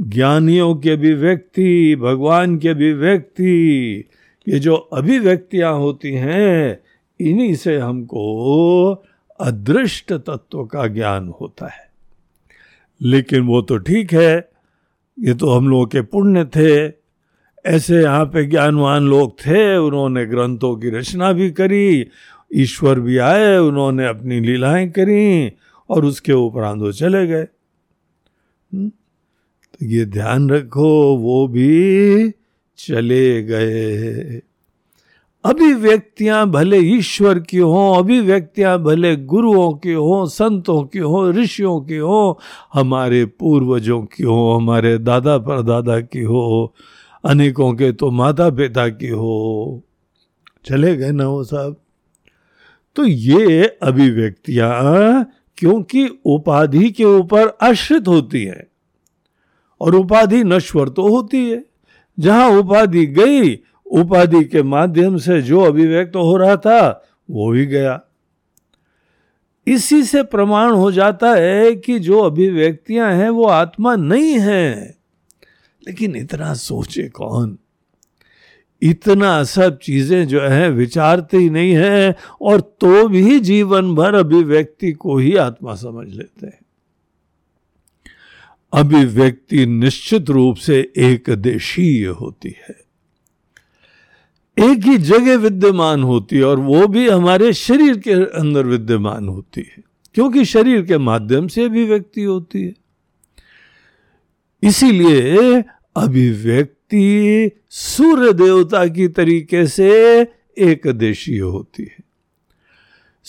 ज्ञानियों 0.00 0.74
की 0.74 0.90
अभिव्यक्ति, 0.90 1.96
भगवान 1.96 2.58
की 2.58 2.68
अभिव्यक्ति, 2.68 4.04
ये 4.48 4.58
जो 4.58 4.74
अभिव्यक्तियाँ 4.74 5.78
होती 5.78 6.12
हैं, 6.12 6.80
इन्हीं 7.20 7.54
से 7.54 7.78
हमको 7.78 8.92
अदृष्ट 9.40 10.12
तत्व 10.12 10.64
का 10.64 10.86
ज्ञान 10.86 11.32
होता 11.40 11.66
है। 11.66 11.90
लेकिन 13.02 13.40
वो 13.40 13.62
तो 13.62 13.78
ठीक 13.78 14.12
है 14.12 14.50
ये 15.20 15.34
तो 15.34 15.50
हम 15.50 15.68
लोगों 15.68 15.86
के 15.86 16.00
पुण्य 16.02 16.44
थे 16.44 16.70
ऐसे 17.64 18.02
यहाँ 18.02 18.24
पे 18.26 18.44
ज्ञानवान 18.46 19.08
लोग 19.08 19.32
थे, 19.40 19.76
उन्होंने 19.76 20.24
ग्रंथों 20.26 20.76
की 20.76 20.90
रचना 20.90 21.32
भी 21.32 21.50
करी, 21.50 22.06
ईश्वर 22.50 23.00
भी 23.00 23.18
आए, 23.18 23.56
उन्होंने 23.58 24.06
अपनी 24.06 24.40
लीलाएँ 24.40 24.88
करी 24.90 25.52
और 25.90 26.04
उसके 26.04 26.32
उपरांत 26.32 26.80
वो 26.82 26.92
चले 26.92 27.26
गए 27.26 27.42
हम्म? 28.72 28.88
तो 28.88 29.86
ये 29.86 30.04
ध्यान 30.06 30.50
रखो, 30.50 31.16
वो 31.16 31.46
भी 31.48 32.30
चले 32.78 33.42
गए 33.42 34.40
अभिव्यक्तियाँ 35.44 36.50
भले 36.50 36.78
ईश्वर 36.78 37.38
की 37.38 37.58
हों, 37.58 37.98
अभिव्यक्तियाँ 37.98 38.82
भले 38.82 39.16
गुरुओं 39.16 39.72
की 39.72 39.92
हों, 39.92 40.26
संतों 40.26 40.84
की 40.84 40.98
हों, 40.98 41.32
ऋषियों 41.32 41.80
की 41.80 41.96
हों, 41.96 42.34
हमारे 42.74 43.24
पूर्वजों 43.24 44.02
की 44.02 44.22
हों, 44.22 44.56
हमारे 44.56 44.98
दादा 44.98 45.38
परदादा 45.38 46.00
की 46.00 46.20
हो, 46.20 46.74
अनेकों 47.24 47.72
के 47.72 47.92
तो 47.92 48.10
माता 48.10 48.50
पिता 48.50 48.88
की 48.88 49.08
हो। 49.08 49.82
चले 50.64 50.96
गए 50.96 51.10
ना 51.10 51.28
वो 51.28 51.44
साहब? 51.44 51.76
तो 52.96 53.04
ये 53.04 53.64
अभिव्यक्तियाँ, 53.82 55.26
क्योंकि 55.56 56.08
उपाधि 56.24 56.90
के 56.90 57.04
ऊपर 57.04 57.58
आश्रित 57.62 58.08
होती 58.08 58.44
है, 58.44 58.68
और 59.80 59.94
उपाधि 59.94 60.44
नश्वर 60.44 60.88
तो 60.88 61.08
होती 61.08 61.50
है। 61.50 61.64
जहाँ 62.18 62.50
उपाधि 62.50 63.06
गई 63.06 63.58
उपाधि 63.90 64.44
के 64.44 64.62
माध्यम 64.62 65.18
से 65.18 65.42
जो 65.42 65.60
अभिव्यक्त 65.60 66.12
तो 66.12 66.22
हो 66.22 66.36
रहा 66.36 66.56
था, 66.56 67.08
वो 67.30 67.50
भी 67.50 67.66
गया। 67.66 68.02
इसी 69.66 70.02
से 70.02 70.22
प्रमाण 70.22 70.70
हो 70.70 70.92
जाता 70.92 71.34
है 71.34 71.76
कि 71.76 71.98
जो 71.98 72.18
अभिव्यक्तियाँ 72.18 73.12
हैं, 73.12 73.30
वो 73.30 73.44
आत्मा 73.44 73.96
नहीं 73.96 74.38
है। 74.38 74.96
लेकिन 75.88 76.16
इतना 76.16 76.54
सोचे 76.54 77.08
कौन? 77.08 77.58
इतना 78.82 79.44
सब 79.44 79.78
चीज़ें 79.78 80.28
जो 80.28 80.40
है, 80.40 80.70
विचारते 80.70 81.36
ही 81.36 81.50
नहीं 81.50 81.72
है, 81.72 82.16
और 82.40 82.60
तो 82.60 83.08
भी 83.08 83.40
जीवन 83.40 83.94
भर 83.94 84.14
अभिव्यक्ति 84.14 84.92
को 84.92 85.16
ही 85.16 85.36
आत्मा 85.36 85.74
समझ 85.74 86.08
लेते 86.08 86.46
हैं। 86.46 86.60
अभिव्यक्ति 88.72 89.66
निश्चित 89.66 90.30
रूप 90.30 90.56
से 90.56 90.92
एक 90.96 91.30
देशीय 91.30 92.06
होती 92.06 92.56
है। 92.68 92.89
एक 94.60 94.84
ही 94.84 94.96
जगह 94.98 95.36
विद्यमान 95.38 96.02
होती 96.02 96.36
है 96.36 96.44
और 96.44 96.58
वो 96.60 96.86
भी 96.86 97.08
हमारे 97.08 97.52
शरीर 97.52 97.98
के 97.98 98.12
अंदर 98.12 98.66
विद्यमान 98.66 99.28
होती 99.28 99.60
है, 99.60 99.82
क्योंकि 100.14 100.44
शरीर 100.44 100.82
के 100.82 100.98
माध्यम 100.98 101.46
से 101.48 101.64
अभिव्यक्ति 101.64 102.22
होती 102.22 102.62
है। 102.62 102.74
इसीलिए 104.62 105.62
अभिव्यक्ति 105.96 107.50
सूर्य 107.70 108.32
देवता 108.32 108.86
की 108.86 109.08
तरीके 109.08 109.66
से 109.66 109.90
एक 110.58 110.86
देशीय 110.88 111.38
होती 111.38 111.82
है। 111.82 112.09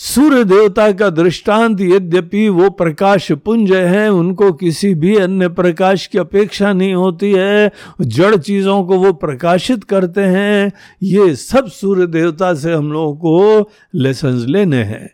सूर्य 0.04 0.44
देवता 0.44 0.92
का 0.92 1.10
दृष्टांत 1.10 1.80
यद्यपि 1.80 2.48
वो 2.48 2.70
प्रकाश 2.70 3.32
पुंज 3.32 3.72
है, 3.72 4.12
उनको 4.12 4.52
किसी 4.52 4.94
भी 4.94 5.16
अन्य 5.16 5.48
प्रकाश 5.48 6.06
की 6.06 6.18
अपेक्षा 6.18 6.72
नहीं 6.72 6.94
होती 6.94 7.32
है। 7.32 7.72
जड़ 8.00 8.36
चीज़ों 8.36 8.84
को 8.84 8.98
वो 8.98 9.12
प्रकाशित 9.12 9.84
करते 9.84 10.20
हैं। 10.20 10.72
ये 11.02 11.36
सब 11.36 11.66
सूर्य 11.66 12.06
देवता 12.06 12.54
से 12.54 12.72
हम 12.72 12.92
लोगों 12.92 13.14
को 13.14 13.70
लेसन 13.94 14.32
लेने 14.32 14.76
हैं। 14.76 15.10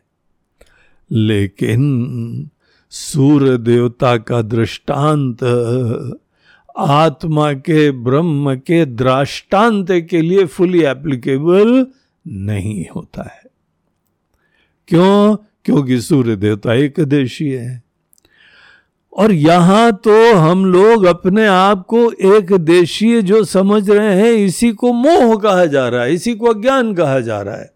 लेकिन 1.12 2.50
सूर्य 2.90 3.58
देवता 3.58 4.16
का 4.16 4.42
दृष्टांत 4.42 5.42
आत्मा 6.78 7.52
के, 7.52 7.90
ब्रह्म 7.90 8.54
के 8.54 8.84
दृष्टांत 8.84 9.86
के 9.90 10.22
लिए 10.22 10.44
फुली 10.44 10.82
एप्लीकेबल 10.82 11.86
नहीं 12.28 12.86
होता 12.96 13.22
है। 13.22 13.47
क्यों? 14.88 15.36
क्योंकि 15.64 16.00
सूर्य 16.00 16.36
देवता 16.36 16.74
एक 16.74 17.00
देशी 17.00 17.50
है। 17.50 17.82
और 19.16 19.32
यहाँ 19.32 19.92
तो 19.92 20.34
हम 20.34 20.64
लोग 20.64 21.04
अपने 21.04 21.46
आप 21.46 21.86
को 21.86 22.12
एक 22.12 22.52
देशीय 22.52 23.22
जो 23.22 23.44
समझ 23.44 23.90
रहे 23.90 24.14
हैं, 24.14 24.32
इसी 24.32 24.72
को 24.72 24.92
मोह 24.92 25.40
कहा 25.40 25.66
जा 25.66 25.88
रहा 25.88 26.02
है, 26.02 26.14
इसी 26.14 26.34
को 26.34 26.46
अज्ञान 26.46 26.94
कहा 26.94 27.20
जा 27.20 27.40
रहा 27.40 27.56
है। 27.56 27.72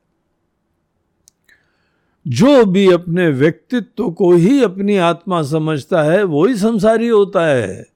जो 2.28 2.64
भी 2.64 2.92
अपने 2.92 3.28
व्यक्तित्व 3.28 4.10
को 4.10 4.32
ही 4.32 4.64
अपनी 4.64 4.96
आत्मा 4.96 5.42
समझता 5.42 6.02
है, 6.02 6.24
वो 6.24 6.46
ही 6.46 6.56
संसारी 6.56 7.08
होता 7.08 7.46
है। 7.46 7.86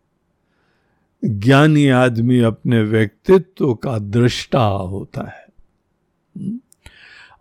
ज्ञानी 1.25 1.89
आदमी 1.89 2.41
अपने 2.41 2.83
व्यक्तित्व 2.83 3.75
का 3.75 3.99
दृष्टा 3.99 4.65
होता 4.65 5.23
है। 5.23 5.47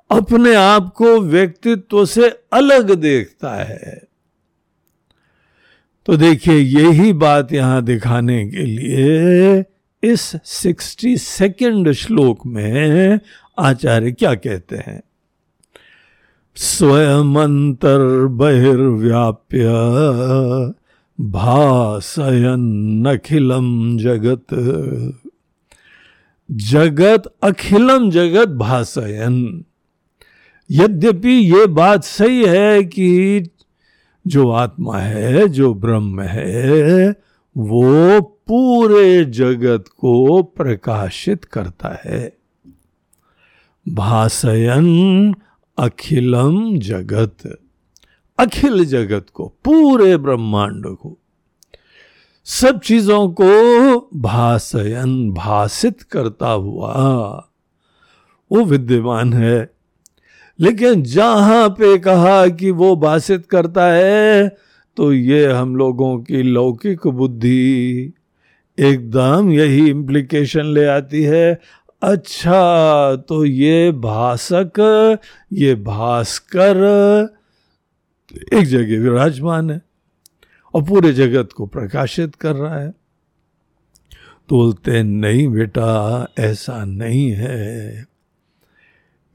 अपने 0.10 0.56
आप 0.56 0.94
को 0.94 1.20
व्यक्तित्व 1.20 2.06
से 2.06 2.30
अलग 2.54 2.92
देखता 2.92 3.56
है। 3.56 4.02
तो 6.06 6.18
देखिए, 6.18 6.56
यही 6.56 7.14
बात 7.14 7.54
यहाँ 7.54 7.84
दिखाने 7.84 8.48
के 8.48 8.64
लिए 8.66 9.66
इस 10.04 10.22
सिक्सटी 10.44 11.18
सेकेंड 11.18 11.92
श्लोक 11.92 12.46
में 12.46 13.20
आचार्य 13.60 14.12
क्या 14.12 14.36
कहते 14.36 14.76
हैं? 14.76 15.04
स्वयं 16.56 17.36
अंतर 17.36 18.26
बहिर्व्याप्य 18.28 19.66
भाषयन 21.20 23.06
अखिलम 23.06 23.98
जगत। 23.98 24.46
जगत 26.52 27.34
अखिलम 27.44 28.12
जगत 28.12 28.48
भाषयन 28.48 29.66
यद्यपि 30.72 31.32
ये 31.32 31.66
बात 31.66 32.04
सही 32.04 32.46
है 32.46 32.84
कि 32.84 33.42
जो 34.28 34.50
आत्मा 34.50 34.98
है, 34.98 35.48
जो 35.48 35.74
ब्रह्म 35.74 36.22
है, 36.22 37.10
वो 37.58 38.22
पूरे 38.22 39.26
जगत 39.26 39.86
को 39.88 40.44
प्रकाशित 40.44 41.46
करता 41.46 42.02
है। 42.06 42.38
भाषयन 43.90 45.36
अखिलम 45.78 46.80
जगत। 46.80 47.60
अखिल 48.40 48.86
जगत 48.86 49.26
को, 49.34 49.48
पूरे 49.48 50.18
ब्रह्मांड 50.18 50.86
को। 50.86 51.18
सब 52.46 52.80
चीज़ों 52.80 53.30
को 53.42 54.10
भाषयन 54.16 55.34
भाषित 55.34 56.02
करता 56.02 56.50
हुआ 56.50 56.94
वो 58.52 58.66
विद्यमान 58.66 59.34
है। 59.34 59.75
लेकिन 60.60 61.04
जहाँ 61.04 61.70
पे 61.70 61.98
कहा 61.98 62.48
कि 62.48 62.72
वो 62.72 62.96
भाषित 62.96 63.46
करता 63.46 63.86
है 63.88 64.58
तो 64.98 65.14
ये 65.14 65.46
हम 65.52 65.76
लोगों 65.76 66.18
की 66.20 66.44
लौकिक 66.44 67.08
बुद्धि 67.08 68.14
एकदम 68.80 69.52
यही 69.52 69.90
इम्प्लीकेशन 69.90 70.66
ले 70.66 70.86
आती 70.86 71.24
है। 71.24 71.62
अच्छा 72.04 73.16
तो 73.16 73.46
ये 73.46 73.92
भाषक 73.92 74.80
ये 75.54 75.76
भास्कर 75.76 76.78
एक 78.54 78.66
जगह 78.66 79.00
विराजमान 79.00 79.72
है 79.72 79.82
और 80.74 80.84
पूरे 80.84 81.14
जगत 81.14 81.50
को 81.54 81.66
प्रकाशित 81.66 82.36
कर 82.36 82.56
रहा 82.56 82.80
है। 82.80 82.92
तो 84.50 84.56
बोलते, 84.56 85.04
नहीं 85.04 85.48
बेटा, 85.48 86.28
ऐसा 86.40 86.86
नहीं 86.86 87.32
है। 87.32 88.06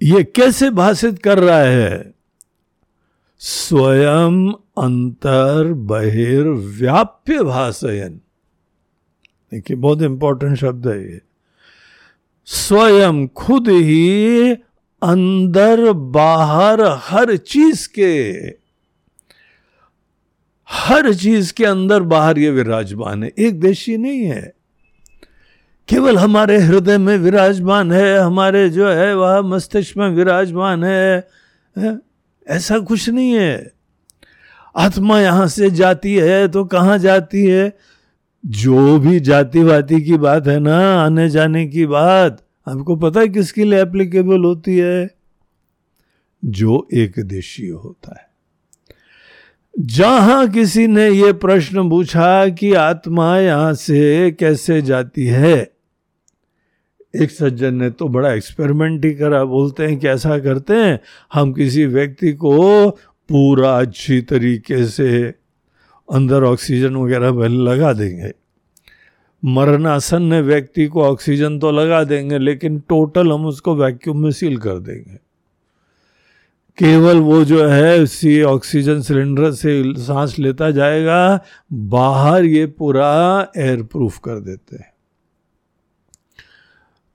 ये 0.02 0.24
कैसे 0.24 0.70
भाषित 0.70 1.22
कर 1.22 1.38
रहा 1.38 1.60
है? 1.60 2.14
स्वयं 3.38 4.52
अंतर 4.84 5.72
बहिर्व्याप्य 5.72 7.42
भाषयन। 7.42 8.20
देखिए, 9.52 9.76
बहुत 9.76 10.02
इंपॉर्टेंट 10.02 10.56
शब्द 10.56 10.88
है 10.88 11.12
ये। 11.12 11.20
स्वयं 12.46 13.28
खुद 13.28 13.68
ही 13.68 14.52
अंदर 15.02 15.92
बाहर 15.92 16.80
हर 16.82 17.36
चीज़ 17.36 17.88
के, 17.88 18.30
हर 20.68 21.14
चीज़ 21.14 21.52
के 21.52 21.64
अंदर 21.64 22.02
बाहर 22.02 22.38
ये 22.38 22.50
विराजमान 22.50 23.24
है। 23.24 23.32
एक 23.38 23.60
देशी 23.60 23.96
नहीं 23.96 24.20
है। 24.20 24.52
केवल 25.90 26.18
हमारे 26.18 26.58
हृदय 26.58 26.98
में 26.98 27.16
विराजमान 27.18 27.92
है 27.92 28.18
हमारे 28.18 28.68
जो 28.70 28.88
है 28.88 29.14
वह 29.16 29.40
मस्तिष्क 29.42 29.96
में 29.96 30.08
विराजमान 30.08 30.84
है, 30.84 31.28
ऐसा 32.46 32.78
कुछ 32.78 33.08
नहीं 33.08 33.32
है। 33.32 33.72
आत्मा 34.76 35.20
यहाँ 35.20 35.46
से 35.48 35.70
जाती 35.70 36.14
है 36.14 36.48
तो 36.48 36.64
कहाँ 36.64 36.98
जाती 36.98 37.44
है? 37.46 37.72
जो 38.46 38.98
भी 38.98 39.20
जाति 39.20 39.62
वाति 39.62 40.00
की 40.02 40.18
बात 40.18 40.46
है 40.46 40.58
ना 40.60 40.78
आने 41.02 41.28
जाने 41.30 41.66
की 41.66 41.86
बात 41.86 42.44
आपको 42.68 42.96
पता 42.96 43.20
है 43.20 43.28
किसके 43.28 43.64
लिए 43.64 43.82
एप्लीकेबल 43.82 44.44
होती 44.44 44.76
है? 44.78 45.10
जो 46.44 46.88
एक 46.94 47.18
देशीय 47.18 47.70
होता 47.70 48.14
है। 48.18 48.28
जहाँ 49.78 50.48
किसी 50.48 50.86
ने 50.86 51.08
यह 51.08 51.32
प्रश्न 51.32 51.88
पूछा 51.90 52.48
कि 52.48 52.72
आत्मा 52.74 53.38
यहाँ 53.38 53.74
से 53.74 54.30
कैसे 54.30 54.82
जाती 54.82 55.26
है 55.26 55.79
एक 57.14 57.30
सज्जन 57.30 57.74
ने 57.74 57.90
तो 57.90 58.08
बड़ा 58.08 58.32
एक्सपेरिमेंट 58.32 59.04
ही 59.04 59.14
करा, 59.14 59.44
बोलते 59.44 59.86
हैं 59.86 59.98
कैसा 59.98 60.38
करते 60.38 60.74
हैं, 60.74 61.00
हम 61.32 61.52
किसी 61.52 61.86
व्यक्ति 61.86 62.32
को 62.32 62.90
पूरा 63.28 63.78
अच्छी 63.78 64.20
तरीके 64.20 64.84
से 64.86 65.34
अंदर 66.08 66.44
ऑक्सीजन 66.44 66.96
वगैरह 66.96 67.48
लगा 67.48 67.92
देंगे। 67.92 68.32
मरणासन्न 69.44 70.40
व्यक्ति 70.40 70.86
को 70.86 71.02
ऑक्सीजन 71.02 71.58
तो 71.58 71.70
लगा 71.70 72.04
देंगे, 72.04 72.38
लेकिन 72.38 72.78
टोटल 72.78 73.32
हम 73.32 73.46
उसको 73.46 73.74
वैक्यूम 73.74 74.22
में 74.22 74.30
सील 74.30 74.56
कर 74.56 74.78
देंगे। 74.78 75.18
केवल 76.78 77.18
वो 77.18 77.44
जो 77.44 77.64
है, 77.68 78.00
उसी 78.00 78.42
ऑक्सीजन 78.42 79.00
सिलेंडर 79.00 79.50
से 79.50 79.82
सांस 79.96 80.38
लेता 80.38 80.70
जाएगा, 80.70 81.44
बाहर 81.72 82.44
ये 82.44 82.66
पूरा 82.66 83.52
एयर 83.56 83.82
प्रूफ 83.82 84.18
कर 84.18 84.40
देते 84.40 84.76
हैं। 84.76 84.92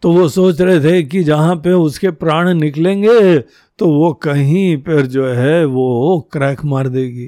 तो 0.06 0.12
वो 0.12 0.30
सोच 0.30 0.62
रहे 0.62 0.80
थे 0.80 1.04
कि 1.04 1.24
जहाँ 1.24 1.56
पे 1.56 1.72
उसके 1.72 2.10
प्राण 2.10 2.54
निकलेंगे 2.54 3.40
तो 3.80 3.90
वो 3.90 4.14
कहीं 4.14 4.78
पर 4.78 5.06
जो 5.06 5.28
है 5.28 5.66
वो 5.66 6.30
क्रैक 6.32 6.66
मार 6.66 6.88
देगी। 6.88 7.26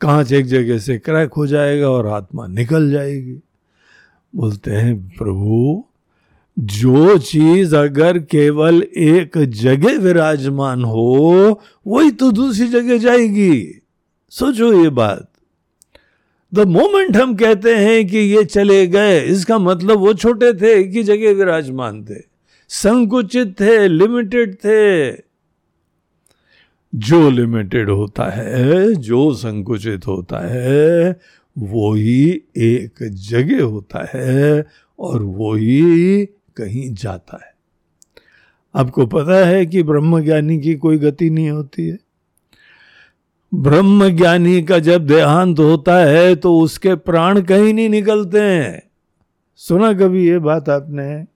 कांच 0.00 0.32
एक 0.32 0.46
जगह 0.46 0.78
से 0.78 0.98
क्रैक 0.98 1.32
हो 1.32 1.46
जाएगा 1.46 1.90
और 1.90 2.06
आत्मा 2.06 2.46
निकल 2.46 2.90
जाएगी। 2.90 3.40
बोलते 4.36 4.70
हैं, 4.70 5.08
प्रभु, 5.08 5.84
जो 6.58 7.18
चीज़ 7.18 7.76
अगर 7.76 8.18
केवल 8.18 8.82
एक 8.82 9.38
जगह 9.38 9.98
विराजमान 9.98 10.84
हो, 10.84 11.60
वही 11.86 12.10
तो 12.10 12.32
दूसरी 12.32 12.66
जगह 12.66 12.98
जाएगी। 12.98 13.82
सोचो 14.30 14.82
ये 14.82 14.90
बात। 14.90 15.30
द 16.54 16.60
मोमेंट 16.60 17.16
हम 17.16 17.36
कहते 17.36 17.74
हैं 17.74 18.06
कि 18.06 18.18
ये 18.18 18.44
चले 18.44 18.86
गए, 18.86 19.20
इसका 19.20 19.58
मतलब 19.58 19.98
वो 19.98 20.14
छोटे 20.14 20.52
थे 20.52 20.84
कि 20.84 21.02
जगह 21.02 21.32
विराजमान 21.32 22.04
थे। 22.04 22.22
संकुचित 22.68 23.60
थे 23.60 23.88
लिमिटेड 23.88 24.54
थे। 24.54 25.12
जो 26.94 27.30
लिमिटेड 27.30 27.90
होता 27.90 28.24
है, 28.24 28.94
जो 28.94 29.34
संकुचित 29.34 30.06
होता 30.06 30.48
है, 30.48 31.20
वो 31.58 31.94
ही 31.94 32.42
एक 32.56 32.90
जगह 33.02 33.62
होता 33.62 34.10
है 34.14 34.66
और 34.98 35.22
वो 35.22 35.54
ही 35.54 36.26
कहीं 36.56 36.94
जाता 36.94 37.40
है। 37.46 37.54
आपको 38.74 39.06
पता 39.06 39.46
है 39.46 39.66
कि 39.66 39.82
ब्रह्म 39.82 40.20
ज्ञानी 40.20 40.60
की 40.60 40.74
कोई 40.74 40.98
गति 40.98 41.30
नहीं 41.30 41.50
होती 41.50 41.88
है। 41.88 41.98
ब्रह्म 43.54 44.08
ज्ञानी 44.08 44.62
का 44.62 44.78
जब 44.78 45.06
देहांत 45.06 45.58
होता 45.58 45.96
है 45.96 46.36
तो 46.36 46.58
उसके 46.60 46.94
प्राण 46.94 47.40
कहीं 47.40 47.74
नहीं 47.74 47.88
निकलते 47.88 48.40
हैं। 48.40 48.82
सुना 49.56 49.92
कभी 49.92 50.28
ये 50.28 50.38
बात 50.38 50.68
आपने? 50.68 51.26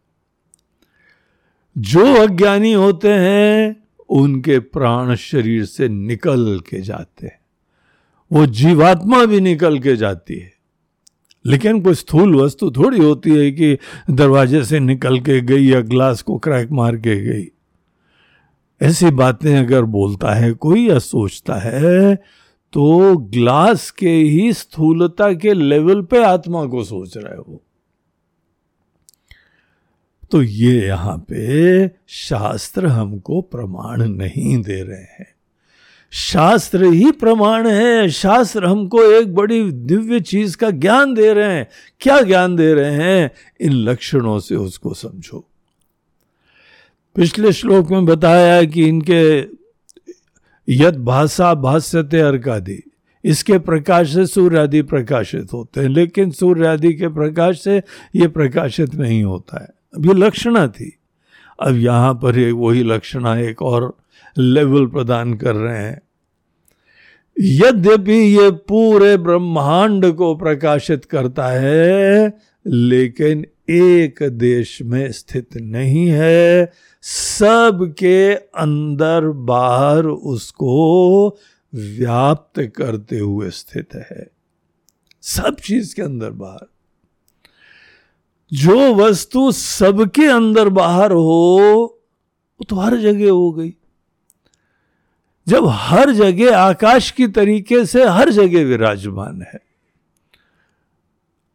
जो 1.78 2.14
अज्ञानी 2.14 2.72
होते 2.72 3.08
हैं, 3.08 3.76
उनके 4.08 4.58
प्राण 4.58 5.14
शरीर 5.14 5.64
से 5.64 5.88
निकल 5.88 6.60
के 6.70 6.80
जाते 6.80 7.26
हैं। 7.26 7.40
वो 8.32 8.46
जीवात्मा 8.46 9.24
भी 9.24 9.40
निकल 9.40 9.78
के 9.78 9.96
जाती 9.96 10.34
है। 10.34 10.52
लेकिन 11.46 11.80
कोई 11.80 11.94
स्थूल 11.94 12.36
वस्तु 12.36 12.70
थोड़ी 12.70 12.98
होती 12.98 13.30
है 13.30 13.50
कि 13.50 13.78
दरवाजे 14.10 14.64
से 14.64 14.80
निकल 14.80 15.20
के 15.20 15.40
गई 15.40 15.68
या 15.68 15.80
ग्लास 15.80 16.22
को 16.22 16.38
क्रैक 16.38 16.70
मार 16.70 16.96
के 16.96 17.24
गई। 17.24 17.48
ऐसी 18.82 19.10
बातें 19.10 19.56
अगर 19.58 19.82
बोलता 19.82 20.32
है, 20.34 20.52
कोई 20.52 20.88
या 20.88 20.98
सोचता 20.98 21.54
है 21.54 22.14
तो 22.72 23.16
ग्लास 23.16 23.90
के 23.90 24.10
ही 24.10 24.52
स्थूलता 24.52 25.32
के 25.32 25.52
लेवल 25.52 26.02
पे 26.02 26.24
आत्मा 26.24 26.64
को 26.64 26.84
सोच 26.84 27.16
रहा 27.16 27.52
है। 27.52 27.60
तो 30.30 30.42
ये 30.42 30.86
यहाँ 30.86 31.16
पे 31.18 31.90
शास्त्र 32.08 32.86
हमको 32.86 33.40
प्रमाण 33.40 34.08
नहीं 34.08 34.62
दे 34.62 34.82
रहे 34.82 35.02
हैं। 35.02 35.26
शास्त्र 36.10 36.84
ही 36.84 37.10
प्रमाण 37.12 37.68
है। 37.68 38.10
शास्त्र 38.10 38.66
हमको 38.66 39.02
एक 39.02 39.34
बड़ी 39.34 39.70
दिव्य 39.72 40.20
चीज़ 40.20 40.56
का 40.56 40.70
ज्ञान 40.70 41.14
दे 41.14 41.32
रहे 41.32 41.52
हैं। 41.52 41.68
क्या 42.00 42.20
ज्ञान 42.22 42.56
दे 42.56 42.74
रहे 42.74 42.92
हैं? 42.92 43.30
इन 43.60 43.72
लक्षणों 43.72 44.38
से 44.38 44.56
उसको 44.56 44.94
समझो। 44.94 45.48
पिछले 47.16 47.52
श्लोक 47.52 47.90
में 47.90 48.04
बताया 48.04 48.62
कि 48.64 48.84
इनके 48.84 49.38
यद 50.68 50.96
भाषा 51.04 51.54
भाष्यते 51.54 52.20
अर्कादि, 52.20 52.82
इसके 53.24 53.58
प्रकाश 53.58 54.12
से 54.14 54.26
सूर्य 54.26 54.58
आदि 54.58 54.82
प्रकाशित 54.82 55.52
होते 55.52 55.80
हैं, 55.80 55.88
लेकिन 55.88 56.30
सूर्य 56.30 56.66
आदि 56.66 56.92
के 56.92 57.08
प्रकाश 57.08 57.60
से 57.60 57.76
ये 58.16 58.28
प्रकाशित 58.28 58.94
नहीं 58.94 59.22
होता 59.24 59.60
है। 59.60 59.68
अब 59.96 60.06
ये 60.06 60.14
लक्षणा 60.14 60.66
थी। 60.68 60.92
अब 61.62 61.76
यहाँ 61.76 62.14
पर 62.14 62.38
एक 62.38 62.54
वही 62.54 62.82
लक्षणा 62.82 63.38
एक 63.38 63.62
और 63.62 63.96
लेवल 64.38 64.86
प्रदान 64.86 65.34
कर 65.34 65.54
रहे 65.54 65.78
हैं। 65.78 66.00
यद्यपि 67.36 68.18
ये 68.38 68.50
पूरे 68.50 69.16
ब्रह्मांड 69.16 70.12
को 70.12 70.34
प्रकाशित 70.34 71.04
करता 71.04 71.46
है, 71.48 72.38
लेकिन 72.66 73.46
एक 73.70 74.22
देश 74.22 74.82
में 74.82 75.12
स्थित 75.12 75.56
नहीं 75.56 76.06
है। 76.08 76.72
सबके 77.02 78.34
अंदर 78.34 79.28
बाहर 79.28 80.04
उसको 80.06 81.28
व्याप्त 81.74 82.72
करते 82.76 83.18
हुए 83.18 83.50
स्थित 83.50 83.88
है। 83.94 84.30
सब 85.22 85.56
चीज़ 85.64 85.94
के 85.94 86.02
अंदर 86.02 86.30
बाहर। 86.30 86.66
जो 88.52 88.94
वस्तु 88.94 89.52
सबके 89.52 90.26
अंदर 90.26 90.68
बाहर 90.68 91.12
हो, 91.12 91.58
वो 92.58 92.64
तो 92.68 92.76
हर 92.76 92.96
जगह 92.96 93.30
हो 93.30 93.52
गई। 93.52 93.74
जब 95.48 95.66
हर 95.66 96.12
जगह 96.12 96.58
आकाश 96.58 97.10
की 97.10 97.28
तरीके 97.28 97.86
से 97.86 98.04
हर 98.04 98.30
जगह 98.30 98.64
विराजमान 98.64 99.42
है। 99.42 99.73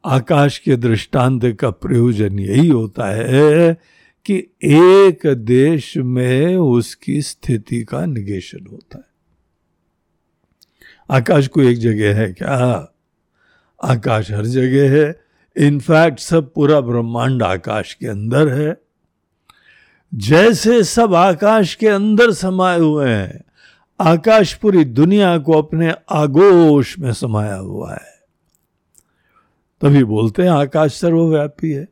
आकाश 0.05 0.57
के 0.57 0.75
दृष्टांत 0.75 1.57
का 1.59 1.69
प्रयोजन 1.69 2.39
यही 2.39 2.67
होता 2.67 3.05
है 3.07 3.73
कि 4.25 4.47
एक 4.63 5.19
देश 5.27 5.97
में 5.97 6.55
उसकी 6.55 7.21
स्थिति 7.21 7.83
का 7.83 8.05
निगेशन 8.05 8.65
होता 8.71 8.97
है। 8.97 9.03
आकाश 11.11 11.47
को 11.47 11.61
एक 11.61 11.77
जगह 11.77 12.15
है 12.15 12.33
क्या? 12.33 12.93
आकाश 13.83 14.31
हर 14.31 14.45
जगह 14.45 14.97
है। 14.97 15.23
इनफैक्ट 15.57 16.19
सब 16.19 16.53
पूरा 16.53 16.81
ब्रह्मांड 16.81 17.43
आकाश 17.43 17.93
के 17.93 18.07
अंदर 18.07 18.47
है। 18.47 18.81
जैसे 20.15 20.83
सब 20.83 21.13
आकाश 21.13 21.75
के 21.75 21.87
अंदर 21.87 22.31
समाये 22.31 22.79
हुए 22.79 23.09
हैं, 23.09 23.43
आकाश 24.01 24.53
पूरी 24.53 24.85
दुनिया 24.85 25.37
को 25.37 25.53
अपने 25.53 25.93
आगोश 26.09 26.99
में 26.99 27.13
समाया 27.13 27.55
हुआ 27.55 27.93
है। 27.93 28.18
तभी 29.81 30.03
बोलते 30.03 30.43
हैं, 30.43 30.49
आकाश 30.49 30.93
सर्वव्यापी 30.93 31.71
है। 31.71 31.87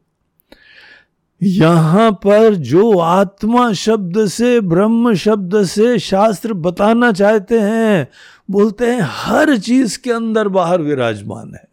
यहाँ 1.44 2.12
पर 2.12 2.56
जो 2.56 2.98
आत्मा 2.98 3.74
शब्द 3.74 4.28
से, 4.28 4.62
ब्रह्म 4.62 5.14
शब्द 5.14 5.64
से 5.64 6.00
शास्त्र 6.00 6.54
बताना 6.54 7.12
चाहते 7.12 7.60
हैं, 7.60 8.08
बोलते 8.52 8.86
हैं, 8.86 9.00
हर 9.04 9.58
चीज़ 9.58 10.00
के 10.00 10.12
अंदर 10.12 10.48
बाहर 10.48 10.82
विराजमान 10.82 11.54
है। 11.54 11.68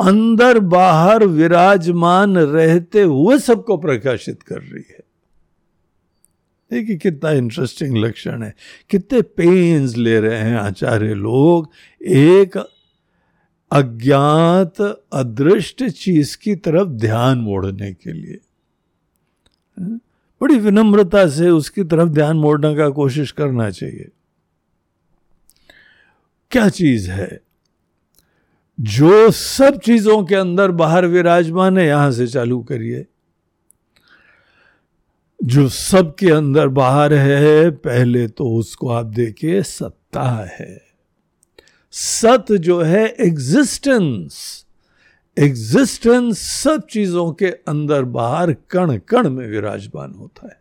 अंदर 0.00 0.58
बाहर 0.58 1.24
विराजमान 1.24 2.38
रहते 2.38 3.02
हुए 3.02 3.38
सबको 3.38 3.76
प्रकाशित 3.76 4.42
कर 4.42 4.58
रही 4.58 4.84
है। 4.90 5.00
देखिए 6.72 6.96
कितना 6.96 7.30
इंटरेस्टिंग 7.30 7.96
लक्षण 7.96 8.42
है। 8.42 8.54
कितने 8.90 9.22
पेन्स 9.22 9.96
ले 9.96 10.20
रहे 10.20 10.38
हैं 10.38 10.58
आचार्य 10.58 11.14
लोग। 11.14 11.70
एक 12.06 12.79
अज्ञात 13.70 14.80
अदृष्ट 15.12 15.84
चीज़ 15.84 16.38
की 16.38 16.56
तरफ़ 16.56 16.88
ध्यान 16.88 17.38
मोड़ने 17.38 17.92
के 17.92 18.12
लिए। 18.12 18.38
बड़ी 20.42 20.58
विनम्रता 20.58 21.28
से 21.28 21.50
उसकी 21.50 21.84
तरफ़ 21.84 22.08
ध्यान 22.08 22.36
मोड़ने 22.36 22.76
का 22.76 22.88
कोशिश 22.88 23.32
करना 23.32 23.70
चाहिए। 23.70 24.08
क्या 26.50 26.68
चीज़ 26.68 27.10
है? 27.10 27.40
जो 28.80 29.30
सब 29.30 29.78
चीज़ों 29.78 30.24
के 30.24 30.34
अंदर 30.34 30.70
बाहर 30.70 31.06
विराजमान 31.06 31.78
है, 31.78 31.86
यहाँ 31.86 32.12
से 32.12 32.26
चालू 32.26 32.62
करिए। 32.62 33.06
जो 35.44 35.68
सबके 35.68 36.30
अंदर 36.30 36.68
बाहर 36.68 37.14
है, 37.14 37.70
पहले 37.70 38.28
तो 38.28 38.54
उसको 38.56 38.88
आप 38.88 39.06
देखिए, 39.06 39.62
सत्ता 39.62 40.48
है। 40.60 40.89
सत 41.92 42.46
जो 42.50 42.82
है 42.82 43.08
एग्जिस्टेंस 43.20 44.66
एग्जिस्टेंस 45.38 46.38
सब 46.38 46.86
चीज़ों 46.86 47.32
के 47.32 47.46
अंदर 47.46 48.02
बाहर 48.02 48.52
कण 48.52 48.98
कण 48.98 49.30
में 49.30 49.48
विराजमान 49.48 50.14
होता 50.14 50.46
है। 50.46 50.60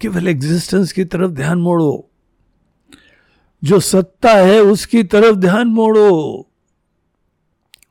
केवल 0.00 0.28
एग्जिस्टेंस 0.28 0.92
की 0.92 1.04
तरफ़ 1.04 1.30
ध्यान 1.30 1.58
मोड़ो। 1.58 2.10
जो 3.64 3.80
सत्ता 3.80 4.32
है 4.32 4.60
उसकी 4.60 5.02
तरफ़ 5.02 5.36
ध्यान 5.36 5.68
मोड़ो। 5.68 6.46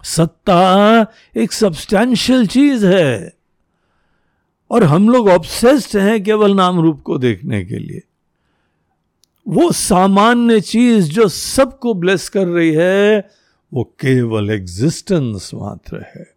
सत्ता 0.03 1.07
एक 1.37 1.51
सब्सटैंशियल 1.51 2.47
चीज़ 2.47 2.85
है। 2.85 3.33
और 4.71 4.83
हम 4.83 5.09
लोग 5.09 5.27
ऑब्सेस्ड 5.27 5.97
हैं 5.97 6.23
केवल 6.23 6.55
नाम 6.55 6.79
रूप 6.79 7.01
को 7.01 7.17
देखने 7.17 7.65
के 7.65 7.75
लिए। 7.75 8.01
वो 9.47 9.71
सामान्य 9.71 10.61
चीज़ 10.61 11.09
जो 11.09 11.27
सबको 11.27 11.93
ब्लेस 11.93 12.29
कर 12.29 12.47
रही 12.47 12.73
है, 12.73 13.29
वो 13.73 13.83
केवल 13.83 14.49
एग्जिस्टेंस 14.49 15.51
मात्र 15.53 16.05
है। 16.15 16.33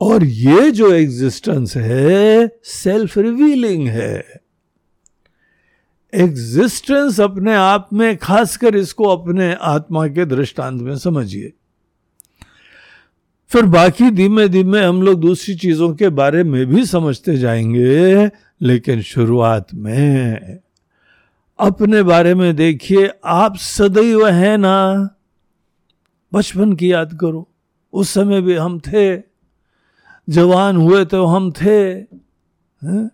और 0.00 0.24
ये 0.24 0.70
जो 0.70 0.92
एग्जिस्टेंस 0.92 1.76
है 1.76 2.58
सेल्फ 2.64 3.18
रिवीलिंग 3.18 3.88
है। 3.88 4.40
एग्जिस्टेंस 6.14 7.20
अपने 7.20 7.54
आप 7.54 7.88
में, 7.92 8.16
खासकर 8.16 8.76
इसको 8.76 9.04
अपने 9.04 9.54
आत्मा 9.54 10.08
के 10.08 10.24
दृष्टांत 10.24 10.82
में 10.82 10.98
समझिए। 10.98 11.52
फिर 13.48 13.62
बाकी 13.62 14.10
धीमे 14.10 14.48
धीमे 14.48 14.80
हम 14.80 15.02
लोग 15.02 15.20
दूसरी 15.20 15.54
चीज़ों 15.54 15.94
के 15.94 16.08
बारे 16.08 16.44
में 16.44 16.66
भी 16.66 16.86
समझते 16.86 17.36
जाएँगे, 17.36 18.30
लेकिन 18.62 19.02
शुरुआत 19.02 19.74
में 19.74 20.63
अपने 21.58 22.02
बारे 22.02 22.34
में 22.34 22.56
देखिए, 22.56 23.10
आप 23.24 23.56
सदैव 23.56 24.28
हैं 24.28 24.58
ना? 24.58 25.08
बचपन 26.34 26.72
की 26.72 26.92
याद 26.92 27.18
करो, 27.20 27.48
उस 27.92 28.10
समय 28.10 28.40
भी 28.40 28.54
हम 28.54 28.80
थे। 28.80 29.16
जवान 30.28 30.76
हुए 30.76 31.04
तो 31.04 31.26
हम 31.26 31.52
थे। 31.52 31.92
है? 32.84 33.10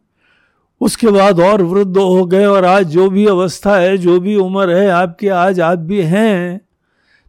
उसके 0.81 1.07
बाद 1.07 1.41
और 1.41 1.63
वृद्ध 1.63 1.97
हो 1.97 2.27
गए 2.27 2.47
और 2.47 2.65
आज 2.65 2.87
जो 2.87 3.11
भी 3.11 3.27
अवस्था 3.27 3.77
है, 3.77 3.99
जो 3.99 4.21
भी 4.21 4.37
उम्र 4.37 4.75
है, 4.75 4.89
आपके 4.89 5.29
आज 5.29 5.61
आप 5.61 5.79
भी 5.79 6.03
हैं। 6.03 6.61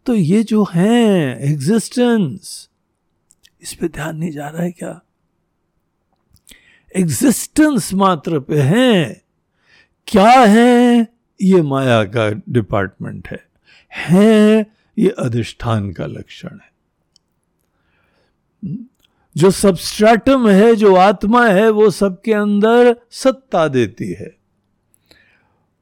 तो 0.06 0.13
ये 0.13 0.43
जो 0.43 0.63
हैं 0.63 1.39
एग्जिस्टेंस 1.39 2.69
इस 3.62 3.74
पे 3.74 3.88
ध्यान 3.88 4.17
नहीं 4.17 4.32
जा 4.32 4.47
रहा 4.47 4.63
है 4.63 4.71
क्या? 4.71 5.02
एग्जिस्टेंस 6.95 7.93
मात्र 7.93 8.39
पे 8.39 8.62
हैं। 8.62 9.21
क्या 10.12 10.30
है? 10.30 11.08
ये 11.41 11.62
माया 11.62 12.04
का 12.04 12.41
डिपार्टमेंट 12.50 13.28
है। 13.28 13.45
है, 13.95 14.65
ये 14.97 15.10
अधिष्ठान 15.10 15.91
का 15.91 16.06
लक्षण 16.06 16.50
है। 16.50 16.71
जो 19.38 19.52
सबस्ट्रेटम 19.52 20.50
है, 20.50 20.76
जो 20.76 20.95
आत्मा 20.95 21.47
है, 21.47 21.69
वो 21.69 21.89
सबके 21.89 22.34
अंदर 22.34 22.95
सत्ता 23.12 23.67
देती 23.67 24.13
है। 24.13 24.36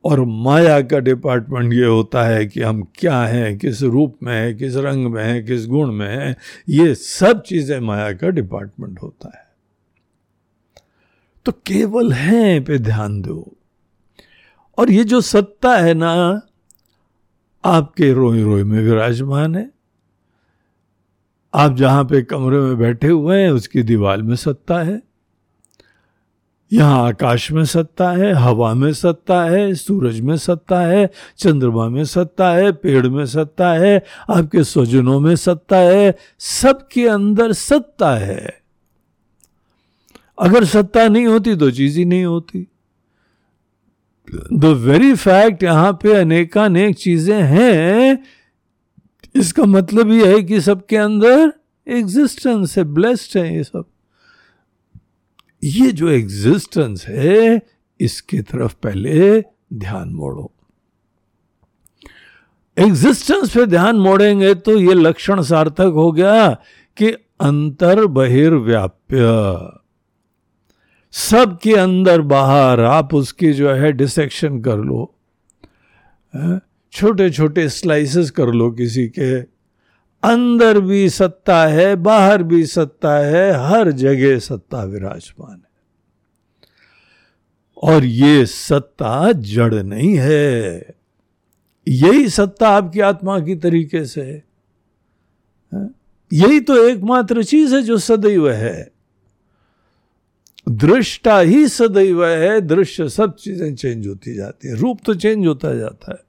और 0.06 0.26
माया 0.26 0.82
का 0.82 1.00
डिपार्टमेंट 1.00 1.74
ये 1.74 1.86
होता 1.86 2.24
है 2.24 2.46
कि 2.46 2.62
हम 2.62 2.88
क्या 2.96 3.22
हैं, 3.22 3.58
किस 3.58 3.82
रूप 3.82 4.18
में 4.24 4.42
है, 4.42 4.54
किस 4.54 4.76
रंग 4.76 5.08
में 5.08 5.24
है, 5.24 5.44
किस 5.44 5.68
गुण 5.68 5.92
में 5.92 6.18
है, 6.18 6.38
ये 6.70 6.96
सब 6.96 7.42
चीज़ें 7.42 7.80
माया 7.80 8.13
का 8.13 8.28
डिपार्टमेंट 8.28 9.02
होता 9.02 9.32
है। 9.38 9.48
तो 11.46 11.52
केवल 11.52 12.12
है 12.12 12.60
पे 12.60 12.78
ध्यान 12.78 13.22
दो। 13.22 13.56
और 14.80 14.92
ये 14.92 15.04
जो 15.04 15.22
सत्ता 15.22 15.78
है 15.78 15.94
ना, 15.94 16.42
आपके 17.65 18.13
रोई 18.13 18.44
रोई 18.44 18.63
में 18.63 18.84
विराजमान 18.84 19.56
है। 19.56 19.72
आप 21.54 21.76
जहाँ 21.76 22.04
पे 22.04 22.22
कमरे 22.22 22.60
में 22.60 22.78
बैठे 22.78 23.08
हुए 23.08 23.42
हैं, 23.42 23.50
उसकी 23.50 23.84
दीवार 23.84 24.22
में 24.22 24.36
सत्ता 24.36 24.80
है। 24.80 25.02
यहाँ 26.74 27.08
आकाश 27.08 27.52
में 27.52 27.65
सत्ता 27.65 28.12
है, 28.12 28.34
हवा 28.34 28.74
में 28.74 28.94
सत्ता 28.94 29.44
है, 29.44 29.76
सूरज 29.76 30.20
में 30.20 30.38
सत्ता 30.38 30.82
है, 30.82 31.10
चंद्रमा 31.38 31.89
में 31.89 32.06
सत्ता 32.06 32.52
है, 32.52 32.72
पेड़ 32.72 33.08
में 33.08 33.26
सत्ता 33.26 33.74
है, 33.74 34.04
आपके 34.30 34.63
स्वजनों 34.63 35.20
में 35.20 35.36
सत्ता 35.36 35.78
है, 35.78 36.15
सबके 36.39 37.08
अंदर 37.08 37.54
सत्ता 37.54 38.15
है। 38.15 38.62
अगर 40.39 40.63
सत्ता 40.63 41.08
नहीं 41.08 41.26
होती 41.26 41.56
तो 41.56 41.72
चीज़ 41.72 42.00
ही 42.00 42.06
नहीं 42.06 42.26
होती। 42.26 42.68
द 44.32 44.65
वेरी 44.80 45.13
फैक्ट 45.15 45.63
यहाँ 45.63 45.94
पे 46.04 46.13
अनेकानेक 46.13 46.96
चीज़ें 46.96 47.42
हैं, 47.44 48.24
इसका 49.36 49.63
मतलब 49.65 50.12
यह 50.12 50.28
है 50.28 50.42
कि 50.44 50.62
सबके 50.62 50.98
अंदर 50.98 51.52
एग्जिस्टेंस 51.88 52.78
है 52.78 52.84
ब्लेस्ड 52.84 53.38
है 53.38 53.56
ये 53.56 53.63
सब। 53.63 53.86
ये 55.63 55.92
जो 55.92 56.10
एग्जिस्टेंस 56.10 57.06
है, 57.08 57.62
इसकी 58.00 58.42
तरफ़ 58.42 58.74
पहले 58.84 59.42
ध्यान 59.74 60.10
मोड़ो। 60.10 60.52
एग्जिस्टेंस 62.78 63.56
पे 63.56 63.65
ध्यान 63.65 63.96
मोड़ेंगे 63.96 64.54
तो 64.56 64.78
ये 64.78 64.94
लक्षण 64.94 65.42
सार्थक 65.42 65.92
हो 65.96 66.12
गया 66.12 66.50
कि 66.98 67.12
अंतर 67.42 68.06
बहिर्व्याप्य 68.08 69.26
सबके 71.12 71.74
अंदर 71.76 72.22
बाहर 72.22 72.80
आप 72.80 73.13
उसकी 73.13 73.54
जो 73.54 73.72
है 73.72 73.91
डिसेक्शन 73.91 74.62
कर 74.62 74.78
लो 74.78 75.15
छोटे 76.91 77.30
छोटे 77.30 77.69
स्लाइसेस 77.69 78.32
कर 78.32 78.48
लो 78.48 78.72
किसी 78.72 79.08
के। 79.08 79.39
अंदर 80.24 80.80
भी 80.80 81.10
सत्ता 81.10 81.67
है, 81.67 81.95
बाहर 81.95 82.43
भी 82.43 82.65
सत्ता 82.65 83.17
है, 83.17 83.69
हर 83.69 83.91
जगह 83.91 84.39
सत्ता 84.39 84.84
विराजमान 84.84 85.52
है। 85.52 85.69
और 87.84 88.06
ये 88.06 88.45
सत्ता 88.45 89.32
जड़ 89.32 89.74
नहीं 89.74 90.15
है। 90.15 90.86
यही 91.88 92.30
सत्ता 92.30 92.69
आपकी 92.69 93.00
आत्मा 93.00 93.39
की 93.39 93.56
तरीके 93.56 94.06
से 94.06 94.22
है? 94.22 94.43
यही 96.34 96.60
तो 96.60 96.88
एकमात्र 96.88 97.43
चीज़ 97.43 97.76
है 97.76 97.82
जो 97.82 97.98
सदैव 97.98 98.52
है। 98.52 98.99
दृष्टा 100.67 101.39
ही 101.39 101.67
सदैव 101.67 102.26
है, 102.26 102.62
दृश्य 102.62 103.10
सब 103.10 103.36
चीज़ें 103.36 103.76
चेंज 103.76 104.08
होती 104.08 104.36
जाती 104.36 104.67
है। 104.67 104.76
रूप 104.76 105.00
तो 105.06 105.13
चेंज 105.13 105.48
होता 105.48 105.76
जाता 105.76 106.12
है। 106.12 106.19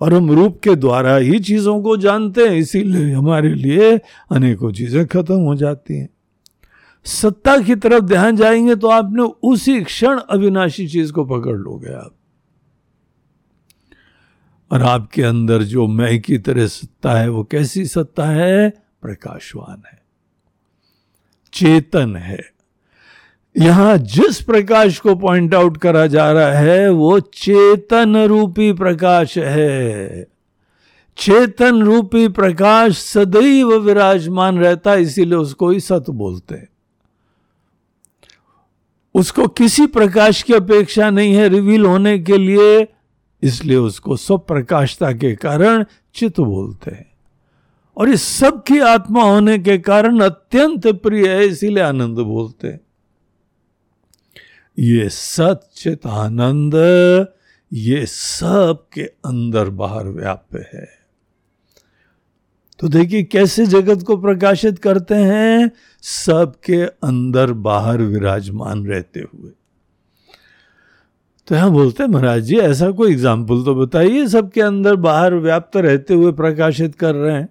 और 0.00 0.14
हम 0.14 0.30
रूप 0.30 0.60
के 0.64 0.74
द्वारा 0.74 1.16
ही 1.16 1.38
चीज़ों 1.38 1.82
को 1.82 1.96
जानते 1.96 2.40
हैं, 2.40 2.56
इसीलिए 2.56 3.12
हमारे 3.12 3.54
लिए 3.54 4.00
अनेकों 4.30 4.72
चीज़ें 4.72 5.06
खत्म 5.06 5.34
हो 5.34 5.54
जाती 5.54 5.94
हैं। 5.94 6.08
सत्ता 7.04 7.58
की 7.58 7.74
तरफ़ 7.74 8.04
ध्यान 8.04 8.36
जाएँगे 8.36 8.76
तो 8.76 8.88
आपने 8.88 9.22
उसी 9.22 9.84
क्षण 9.84 10.18
अविनाशी 10.18 10.88
चीज़ 10.88 11.12
को 11.12 11.24
पकड़ 11.24 11.56
लोगे 11.56 11.92
आप। 11.92 12.14
और 14.72 14.82
आपके 14.82 15.22
अंदर 15.22 15.62
जो 15.62 15.86
मैं 15.86 16.20
की 16.20 16.38
तरह 16.38 16.66
सत्ता 16.66 17.12
है, 17.12 17.28
वो 17.28 17.44
कैसी 17.44 17.84
सत्ता 17.84 18.26
है? 18.26 18.70
प्रकाशवान 19.02 19.82
है। 19.92 20.02
चेतन 21.52 22.16
है। 22.16 22.51
यहाँ 23.56 23.98
जिस 23.98 24.42
प्रकाश 24.42 24.98
को 24.98 25.14
पॉइंट 25.14 25.54
आउट 25.54 25.76
करा 25.76 26.06
जा 26.06 26.32
रहा 26.32 26.52
है, 26.52 26.90
वो 26.90 27.20
चेतन 27.20 28.16
रूपी 28.16 28.72
प्रकाश 28.72 29.38
है। 29.38 30.26
चेतन 31.16 31.82
रूपी 31.82 32.28
प्रकाश 32.28 32.98
सदैव 32.98 33.78
विराजमान 33.78 34.58
रहता 34.58 34.90
है, 34.90 35.02
इसीलिए 35.02 35.34
उसको 35.34 35.70
ही 35.70 35.80
सत 35.80 36.04
बोलते 36.10 36.54
हैं। 36.54 36.68
उसको 39.14 39.48
किसी 39.48 39.86
प्रकाश 39.86 40.42
की 40.42 40.52
अपेक्षा 40.52 41.10
नहीं 41.10 41.34
है 41.34 41.48
रिवील 41.48 41.84
होने 41.84 42.18
के 42.18 42.38
लिए, 42.38 42.88
इसलिए 43.42 43.76
उसको 43.76 44.16
सब 44.16 44.46
प्रकाशता 44.46 45.12
के 45.12 45.34
कारण 45.34 45.84
चित 46.14 46.40
बोलते 46.40 46.90
हैं। 46.90 47.12
और 47.96 48.08
इस 48.08 48.22
सब 48.22 48.62
की 48.62 48.78
आत्मा 48.78 49.22
होने 49.22 49.58
के 49.58 49.78
कारण 49.78 50.20
अत्यंत 50.20 50.86
प्रिय 50.86 51.28
है, 51.28 51.46
इसीलिए 51.46 51.82
आनंद 51.82 52.18
बोलते 52.18 52.68
हैं। 52.68 52.80
ये 54.78 55.08
सचित 55.08 56.06
आनंद 56.06 56.74
ये 57.72 58.04
सब 58.06 58.84
के 58.92 59.02
अंदर 59.02 59.68
बाहर 59.70 60.08
व्याप्य 60.08 60.64
है। 60.74 60.86
तो 62.78 62.88
देखिए, 62.88 63.22
कैसे 63.22 63.66
जगत 63.66 64.02
को 64.02 64.16
प्रकाशित 64.16 64.78
करते 64.78 65.14
हैं? 65.14 65.70
सबके 66.02 66.82
अंदर 66.82 67.52
बाहर 67.52 68.02
विराजमान 68.02 68.86
रहते 68.86 69.20
हुए। 69.20 69.50
तो 71.48 71.54
यहाँ 71.54 71.70
बोलते 71.70 72.02
हैं, 72.02 72.10
महाराज 72.10 72.42
जी, 72.42 72.58
ऐसा 72.58 72.90
कोई 72.90 73.12
एग्ज़ाम्पल 73.12 73.62
तो 73.64 73.74
बताइए, 73.74 74.26
सबके 74.26 74.60
अंदर 74.60 74.96
बाहर 74.96 75.34
व्याप्त 75.34 75.76
रहते 75.76 76.14
हुए 76.14 76.32
प्रकाशित 76.32 76.94
कर 76.94 77.14
रहे 77.14 77.34
हैं। 77.34 77.48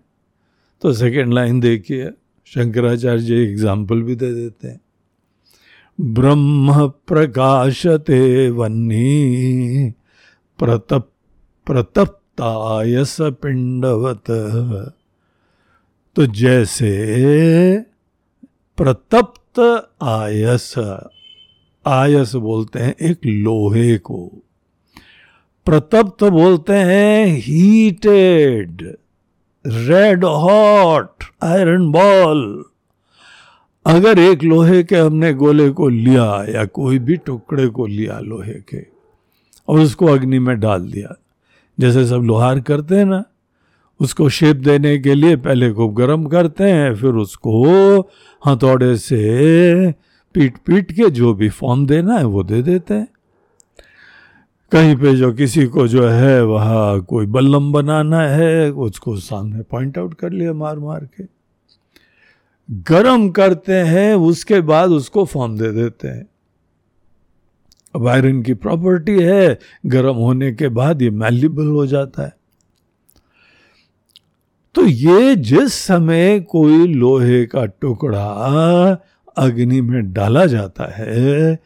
तो 0.82 0.94
सेकेंड 0.94 1.34
लाइन 1.34 1.60
देखिए, 1.60 2.12
शंकराचार्य 2.52 3.22
जी 3.22 3.36
एग्ज़ाम्पल 3.44 4.02
भी 4.02 4.16
दे 4.16 4.34
देते 4.34 4.68
हैं। 4.68 4.80
ब्रह्म 6.02 6.88
प्रकाशते 6.88 8.50
वन्नी 8.50 9.94
प्रतप 10.60 11.12
प्रतप्तायस 11.66 13.18
पिंडवत 13.22 14.24
तो 16.16 16.26
जैसे 16.26 16.92
प्रतप्त 18.78 19.60
आयस 20.04 20.76
आयस 21.88 22.36
बोलते 22.36 22.80
हैं 22.80 22.96
एक 23.02 23.20
लोहे 23.26 23.98
को। 23.98 24.32
प्रतप्त 25.66 26.24
बोलते 26.24 26.74
हैं 26.74 27.28
heated 27.28 28.98
red 29.66 30.26
hot 30.26 31.24
iron 31.44 31.92
ball 31.92 32.66
अगर 33.86 34.20
एक 34.20 34.44
लोहे 34.44 34.84
के 34.84 34.96
हमने 34.96 35.34
गोले 35.34 35.70
को 35.70 35.88
लिया 35.90 36.26
या 36.50 36.66
कोई 36.66 37.00
भी 37.00 37.16
टुकड़े 37.18 37.68
को 37.68 37.86
लिया 37.86 38.20
लोहे 38.20 38.54
के 38.70 38.86
और 39.68 39.80
उसको 39.80 40.06
अग्नि 40.06 40.40
में 40.40 40.60
डाल 40.60 40.86
दिया, 40.92 41.16
जैसे 41.78 42.06
सब 42.08 42.22
लोहार 42.22 42.60
करते 42.60 42.96
हैं 42.96 43.06
ना, 43.06 43.24
उसको 44.00 44.30
शेप 44.30 44.58
देने 44.58 44.98
के 44.98 45.16
लिए 45.16 45.36
पहले 45.36 45.72
खूब 45.74 45.94
गर्म 45.94 46.26
करते 46.26 46.64
हैं, 46.64 46.96
फिर 46.96 47.10
उसको 47.10 48.00
हथौड़े 48.46 48.96
से 48.98 49.92
पीट 50.36 50.58
पीट 50.58 50.92
के 50.92 51.10
जो 51.10 51.34
भी 51.34 51.50
फॉर्म 51.50 51.86
देना 51.88 52.18
है 52.18 52.26
वो 52.26 52.44
दे 52.44 52.62
देते 52.62 52.94
हैं। 52.94 53.08
कहीं 54.72 54.96
पे 54.96 55.16
जो 55.16 55.34
किसी 55.34 55.66
को 55.66 55.88
जो 55.88 56.08
है 56.08 56.44
वह 56.46 57.00
कोई 57.00 57.26
बल्लम 57.26 57.72
बनाना 57.74 58.22
है, 58.22 58.72
उसको 58.72 59.16
सामने 59.18 59.62
पॉइंट 59.62 59.98
आउट 59.98 60.14
कर 60.14 60.32
लिया 60.32 60.54
मार 60.54 60.80
मार 60.80 61.06
के। 61.06 61.41
गरम 62.72 63.30
करते 63.30 63.74
हैं, 63.74 64.16
उसके 64.16 64.62
बाद 64.62 64.90
उसको 64.90 65.26
फॉर्म 65.26 65.58
दे 65.58 65.72
देते 65.72 66.08
हैं। 66.08 66.28
अब 67.96 68.08
आयरन 68.08 68.42
की 68.42 68.54
प्रॉपर्टी 68.54 69.24
है, 69.24 69.60
गर्म 69.86 70.16
होने 70.16 70.52
के 70.54 70.68
बाद 70.68 71.02
ये 71.02 71.10
मैल्यूबल 71.10 71.68
हो 71.68 71.88
जाता 71.88 72.24
है। 72.24 72.34
तो 74.76 74.86
ये 74.86 75.36
जिस 75.36 75.74
समय 75.74 76.40
कोई 76.40 76.88
लोहे 76.88 77.46
का 77.46 77.66
टुकड़ा 77.66 78.28
अग्नि 79.38 79.82
में 79.82 80.14
डाला 80.14 80.46
जाता 80.46 80.92
है, 80.92 81.60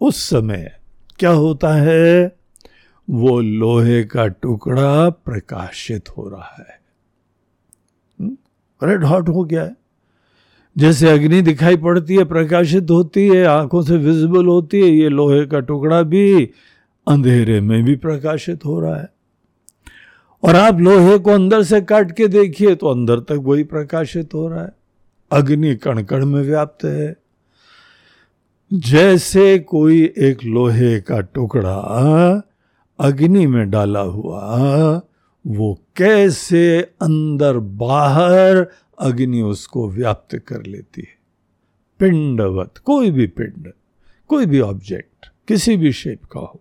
उस 0.00 0.16
समय 0.30 0.78
क्या 1.18 1.30
होता 1.30 1.74
है? 1.74 2.36
वो 3.10 3.40
लोहे 3.40 4.04
का 4.04 4.26
टुकड़ा 4.26 5.10
प्रकाशित 5.10 6.08
हो 6.08 6.28
रहा 6.28 6.66
है। 6.68 6.80
रेड 8.82 9.04
हॉट 9.04 9.28
हो 9.28 9.44
गया 9.44 9.62
है। 9.62 9.76
जैसे 10.78 11.10
अग्नि 11.10 11.42
दिखाई 11.42 11.76
पड़ती 11.76 12.16
है, 12.16 12.24
प्रकाशित 12.24 12.90
होती 12.90 13.28
है, 13.28 13.44
आँखों 13.44 13.82
से 13.82 13.96
विजिबल 13.96 14.46
होती 14.46 14.80
है, 14.80 14.88
ये 14.88 15.08
लोहे 15.08 15.46
का 15.46 15.60
टुकड़ा 15.60 16.02
भी 16.02 16.50
अंधेरे 17.08 17.60
में 17.60 17.84
भी 17.84 17.96
प्रकाशित 17.96 18.64
हो 18.64 18.80
रहा 18.80 18.96
है। 18.96 19.08
और 20.42 20.56
आप 20.56 20.80
लोहे 20.80 21.18
को 21.18 21.30
अंदर 21.30 21.62
से 21.62 21.80
काट 21.80 22.12
के 22.12 22.28
देखिए 22.28 22.74
तो 22.74 22.86
अंदर 22.86 23.18
तक 23.18 23.40
वही 23.42 23.64
प्रकाशित 23.64 24.34
हो 24.34 24.48
रहा 24.48 24.62
है। 24.62 24.72
अग्नि 25.32 25.74
कण 25.76 26.02
कण 26.02 26.26
में 26.26 26.42
व्याप्त 26.42 26.84
है। 26.84 27.16
जैसे 28.72 29.58
कोई 29.58 30.14
एक 30.18 30.38
लोहे 30.44 31.00
का 31.00 31.20
टुकड़ा 31.20 31.76
अग्नि 33.00 33.46
में 33.46 33.70
डाला 33.70 34.00
हुआ, 34.00 34.56
वो 35.46 35.78
कैसे 35.96 36.80
अंदर 36.80 37.58
बाहर 37.58 38.66
अग्नि 39.00 39.40
उसको 39.42 39.88
व्याप्त 39.90 40.36
कर 40.36 40.66
लेती 40.66 41.00
है। 41.00 41.18
पिंडवत, 42.00 42.78
कोई 42.78 43.10
भी 43.10 43.26
पिंड, 43.26 43.72
कोई 44.28 44.46
भी 44.46 44.60
ऑब्जेक्ट 44.60 45.30
किसी 45.48 45.76
भी 45.76 45.92
शेप 45.92 46.24
का 46.24 46.40
हो। 46.40 46.60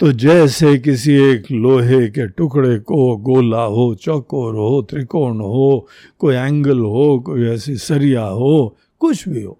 तो 0.00 0.12
जैसे 0.12 0.78
किसी 0.78 1.12
एक 1.12 1.50
लोहे 1.50 2.08
के 2.08 2.26
टुकड़े 2.28 2.78
को 2.78 3.16
गोला 3.16 3.62
हो, 3.62 3.94
चौकोर 3.94 4.54
हो, 4.54 4.82
त्रिकोण 4.82 5.40
हो, 5.40 5.88
कोई 6.18 6.34
एंगल 6.34 6.78
हो, 6.78 7.18
कोई 7.20 7.46
ऐसी 7.46 7.76
सरिया 7.76 8.24
हो, 8.24 8.76
कुछ 8.98 9.28
भी 9.28 9.42
हो, 9.42 9.58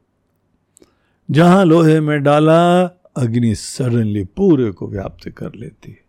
जहाँ 1.31 1.65
लोहे 1.65 2.01
में 2.01 2.23
डाला, 2.23 2.83
अग्नि 3.17 3.55
सडनली 3.55 4.25
पूरे 4.25 4.71
को 4.71 4.89
व्याप्त 4.89 5.29
कर 5.29 5.55
लेती 5.55 5.91
है। 5.91 6.06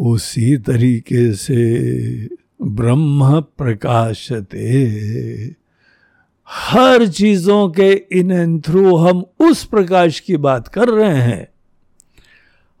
उसी 0.00 0.56
तरीके 0.56 1.32
से 1.34 2.28
ब्रह्म 2.62 3.40
प्रकाशते। 3.40 4.66
हर 6.48 7.06
चीज़ों 7.06 7.68
के 7.68 7.90
इन 8.12 8.60
थ्रू 8.60 8.96
हम 8.96 9.24
उस 9.40 9.64
प्रकाश 9.64 10.20
की 10.20 10.36
बात 10.36 10.68
कर 10.68 10.88
रहे 10.88 11.20
हैं। 11.20 11.48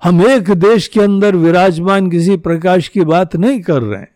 हम 0.02 0.22
एक 0.22 0.50
देश 0.50 0.88
के 0.88 1.00
अंदर 1.00 1.36
विराजमान 1.36 2.10
किसी 2.10 2.36
प्रकाश 2.36 2.88
की 2.88 3.04
बात 3.04 3.36
नहीं 3.36 3.60
कर 3.60 3.82
रहे 3.82 4.00
हैं। 4.00 4.14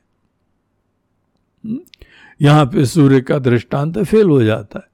यहाँ 2.40 2.64
पे 2.66 2.84
सूर्य 2.86 3.20
का 3.20 3.38
दृष्टांत 3.38 3.98
फेल 3.98 4.26
हो 4.26 4.42
जाता 4.42 4.78
है। 4.78 4.88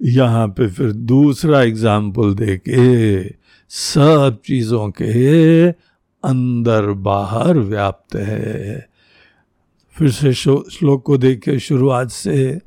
यहाँ 0.00 0.48
पे 0.48 0.66
फिर 0.68 0.92
दूसरा 0.92 1.62
एग्ज़ाम्पल 1.62 2.34
देके 2.34 3.28
सब 3.70 4.38
चीज़ों 4.44 4.88
के 4.90 5.70
अंदर 6.24 6.82
बाहर 6.86 7.58
व्याप्त 7.58 8.16
है। 8.16 8.88
फिर 9.90 10.10
से 10.10 10.32
श्लोक 10.32 11.02
को 11.04 11.18
देखे 11.18 11.58
शुरुआत 11.58 12.10
से, 12.10 12.60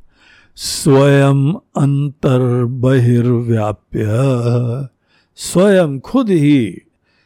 स्वयं 0.55 1.53
अंतर 1.53 2.65
बहिर्व्याप्य 2.65 4.07
स्वयं 5.35 5.99
खुद 5.99 6.29
ही 6.29 6.77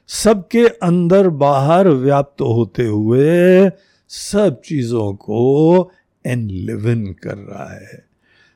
सबके 0.07 0.67
अंदर 0.67 1.29
बाहर 1.29 1.87
व्याप्त 1.87 2.41
होते 2.41 2.85
हुए 2.85 3.69
सब 4.07 4.61
चीज़ों 4.65 5.13
को 5.13 5.91
एनलिवन 6.25 7.05
कर 7.05 7.37
रहा 7.37 7.73
है। 7.73 8.05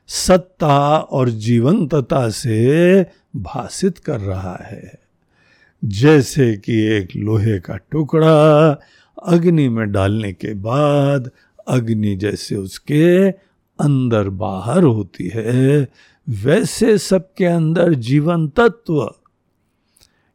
सत्ता 0.06 0.98
और 0.98 1.28
जीवंतता 1.28 2.28
से 2.28 3.02
भाषित 3.36 3.98
कर 3.98 4.20
रहा 4.20 4.58
है। 4.62 5.09
जैसे 5.84 6.56
कि 6.56 6.78
एक 6.78 7.08
लोहे 7.16 7.60
का 7.60 7.76
टुकड़ा 7.76 8.70
अग्नि 9.22 9.68
में 9.68 9.92
डालने 9.92 10.32
के 10.32 10.54
बाद 10.54 11.30
अग्नि 11.68 12.16
जैसे 12.16 12.56
उसके 12.56 13.30
अंदर 13.80 14.28
बाहर 14.28 14.82
होती 14.82 15.30
है, 15.34 15.88
वैसे 16.28 16.98
सबके 16.98 17.44
अंदर 17.44 17.94
जीवन 17.94 18.48
तत्व। 18.48 19.14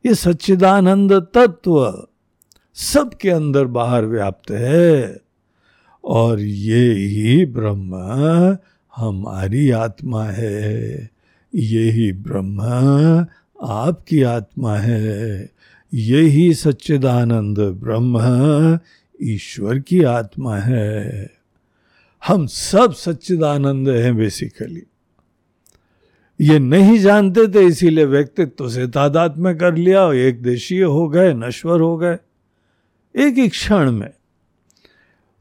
ये 0.06 0.16
सच्चिदानंद 0.16 1.14
तत्व 1.14 2.08
सबके 2.74 3.30
अंदर 3.30 3.66
बाहर 3.66 4.06
व्याप्त 4.06 4.52
है। 4.52 5.18
और 6.04 6.40
ये 6.40 6.94
ही 6.94 7.46
ब्रह्म 7.46 7.96
हमारी 8.96 9.70
आत्मा 9.70 10.26
है। 10.26 11.10
ये 11.56 11.92
ही 11.92 12.12
ब्रह्म 12.12 12.62
आपकी 13.66 14.22
आत्मा 14.22 14.78
है। 14.78 15.50
यही 15.94 16.54
सच्चिदानंद 16.54 17.60
ब्रह्म 17.60 18.80
ईश्वर 19.22 19.80
की 19.80 20.04
आत्मा 20.04 20.58
है। 20.58 21.32
हम 22.28 22.46
सब 22.46 22.94
सच्चिदानंद 22.94 23.90
हैं 23.90 24.16
बेसिकली 24.18 24.84
ये 26.42 26.60
नहीं 26.60 27.00
जानते 27.00 27.48
थे, 27.48 27.66
इसीलिए 27.66 28.06
व्यक्तित्व 28.06 28.70
से 28.70 28.88
तादाद 28.88 29.38
में 29.38 29.58
कर 29.58 29.76
लिया 29.76 30.02
और 30.02 30.16
एक 30.16 30.42
देशीय 30.42 30.84
हो 30.84 31.10
गए, 31.10 31.34
नश्वर 31.34 31.82
हो 31.82 31.98
गए, 31.98 32.18
एक 33.16 33.34
ही 33.34 33.48
क्षण 33.50 33.92
में। 33.92 34.10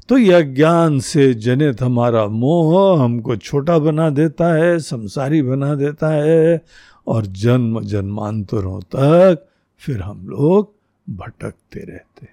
तो 0.08 0.18
यह 0.18 0.40
ज्ञान 0.40 1.00
से 1.00 1.34
जनित 1.34 1.82
हमारा 1.82 2.26
मोह 2.26 3.02
हमको 3.02 3.36
छोटा 3.36 3.78
बना 3.78 4.10
देता 4.10 4.52
है, 4.54 4.78
संसारी 4.78 5.42
बना 5.42 5.74
देता 5.74 6.08
है 6.08 6.64
और 7.06 7.26
जन्म 7.26 7.80
जन्मांतरों 7.80 8.80
तक 8.80 9.48
फिर 9.78 10.00
हम 10.00 10.28
लोग 10.28 10.72
भटकते 11.10 11.80
रहते 11.80 12.28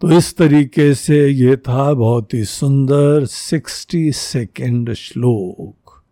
तो 0.00 0.10
इस 0.10 0.36
तरीके 0.36 0.94
से 0.94 1.28
ये 1.28 1.56
था 1.56 1.92
बहुत 1.94 2.34
ही 2.34 2.44
सुंदर 2.44 3.24
सिक्सटी 3.24 4.12
सेकेंड 4.12 4.92
श्लोक। 4.92 6.02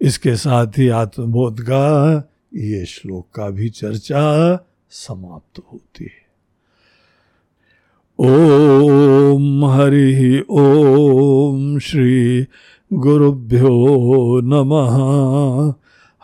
इसके 0.00 0.36
साथ 0.36 0.66
ही 0.66 0.88
आत्मबोध 0.88 1.60
का 1.60 2.16
ये 2.54 2.84
श्लोक 2.86 3.26
का 3.34 3.48
भी 3.50 3.68
चर्चा 3.68 4.22
समाप्त 4.90 5.62
होती 5.72 6.04
है। 6.04 6.28
ओम 8.18 9.64
हरि 9.64 10.44
ओम 10.50 11.78
श्री 11.78 12.46
गुरुभ्यो 12.92 14.40
नमः। 14.44 15.74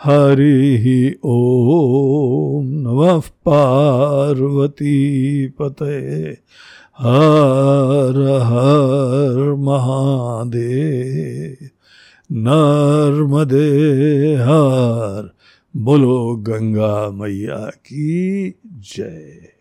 हरि 0.02 1.18
ओम 1.24 2.66
नमः 2.66 3.20
पार्वती 3.20 5.46
पते 5.46 6.38
हर 6.98 8.40
हर 8.42 9.54
महादेव। 9.54 11.68
नर्मदे 12.32 14.34
हर। 14.34 15.34
बोलो 15.76 16.36
गंगा 16.36 17.10
मैया 17.10 17.56
की 17.56 18.54
जय। 18.66 19.53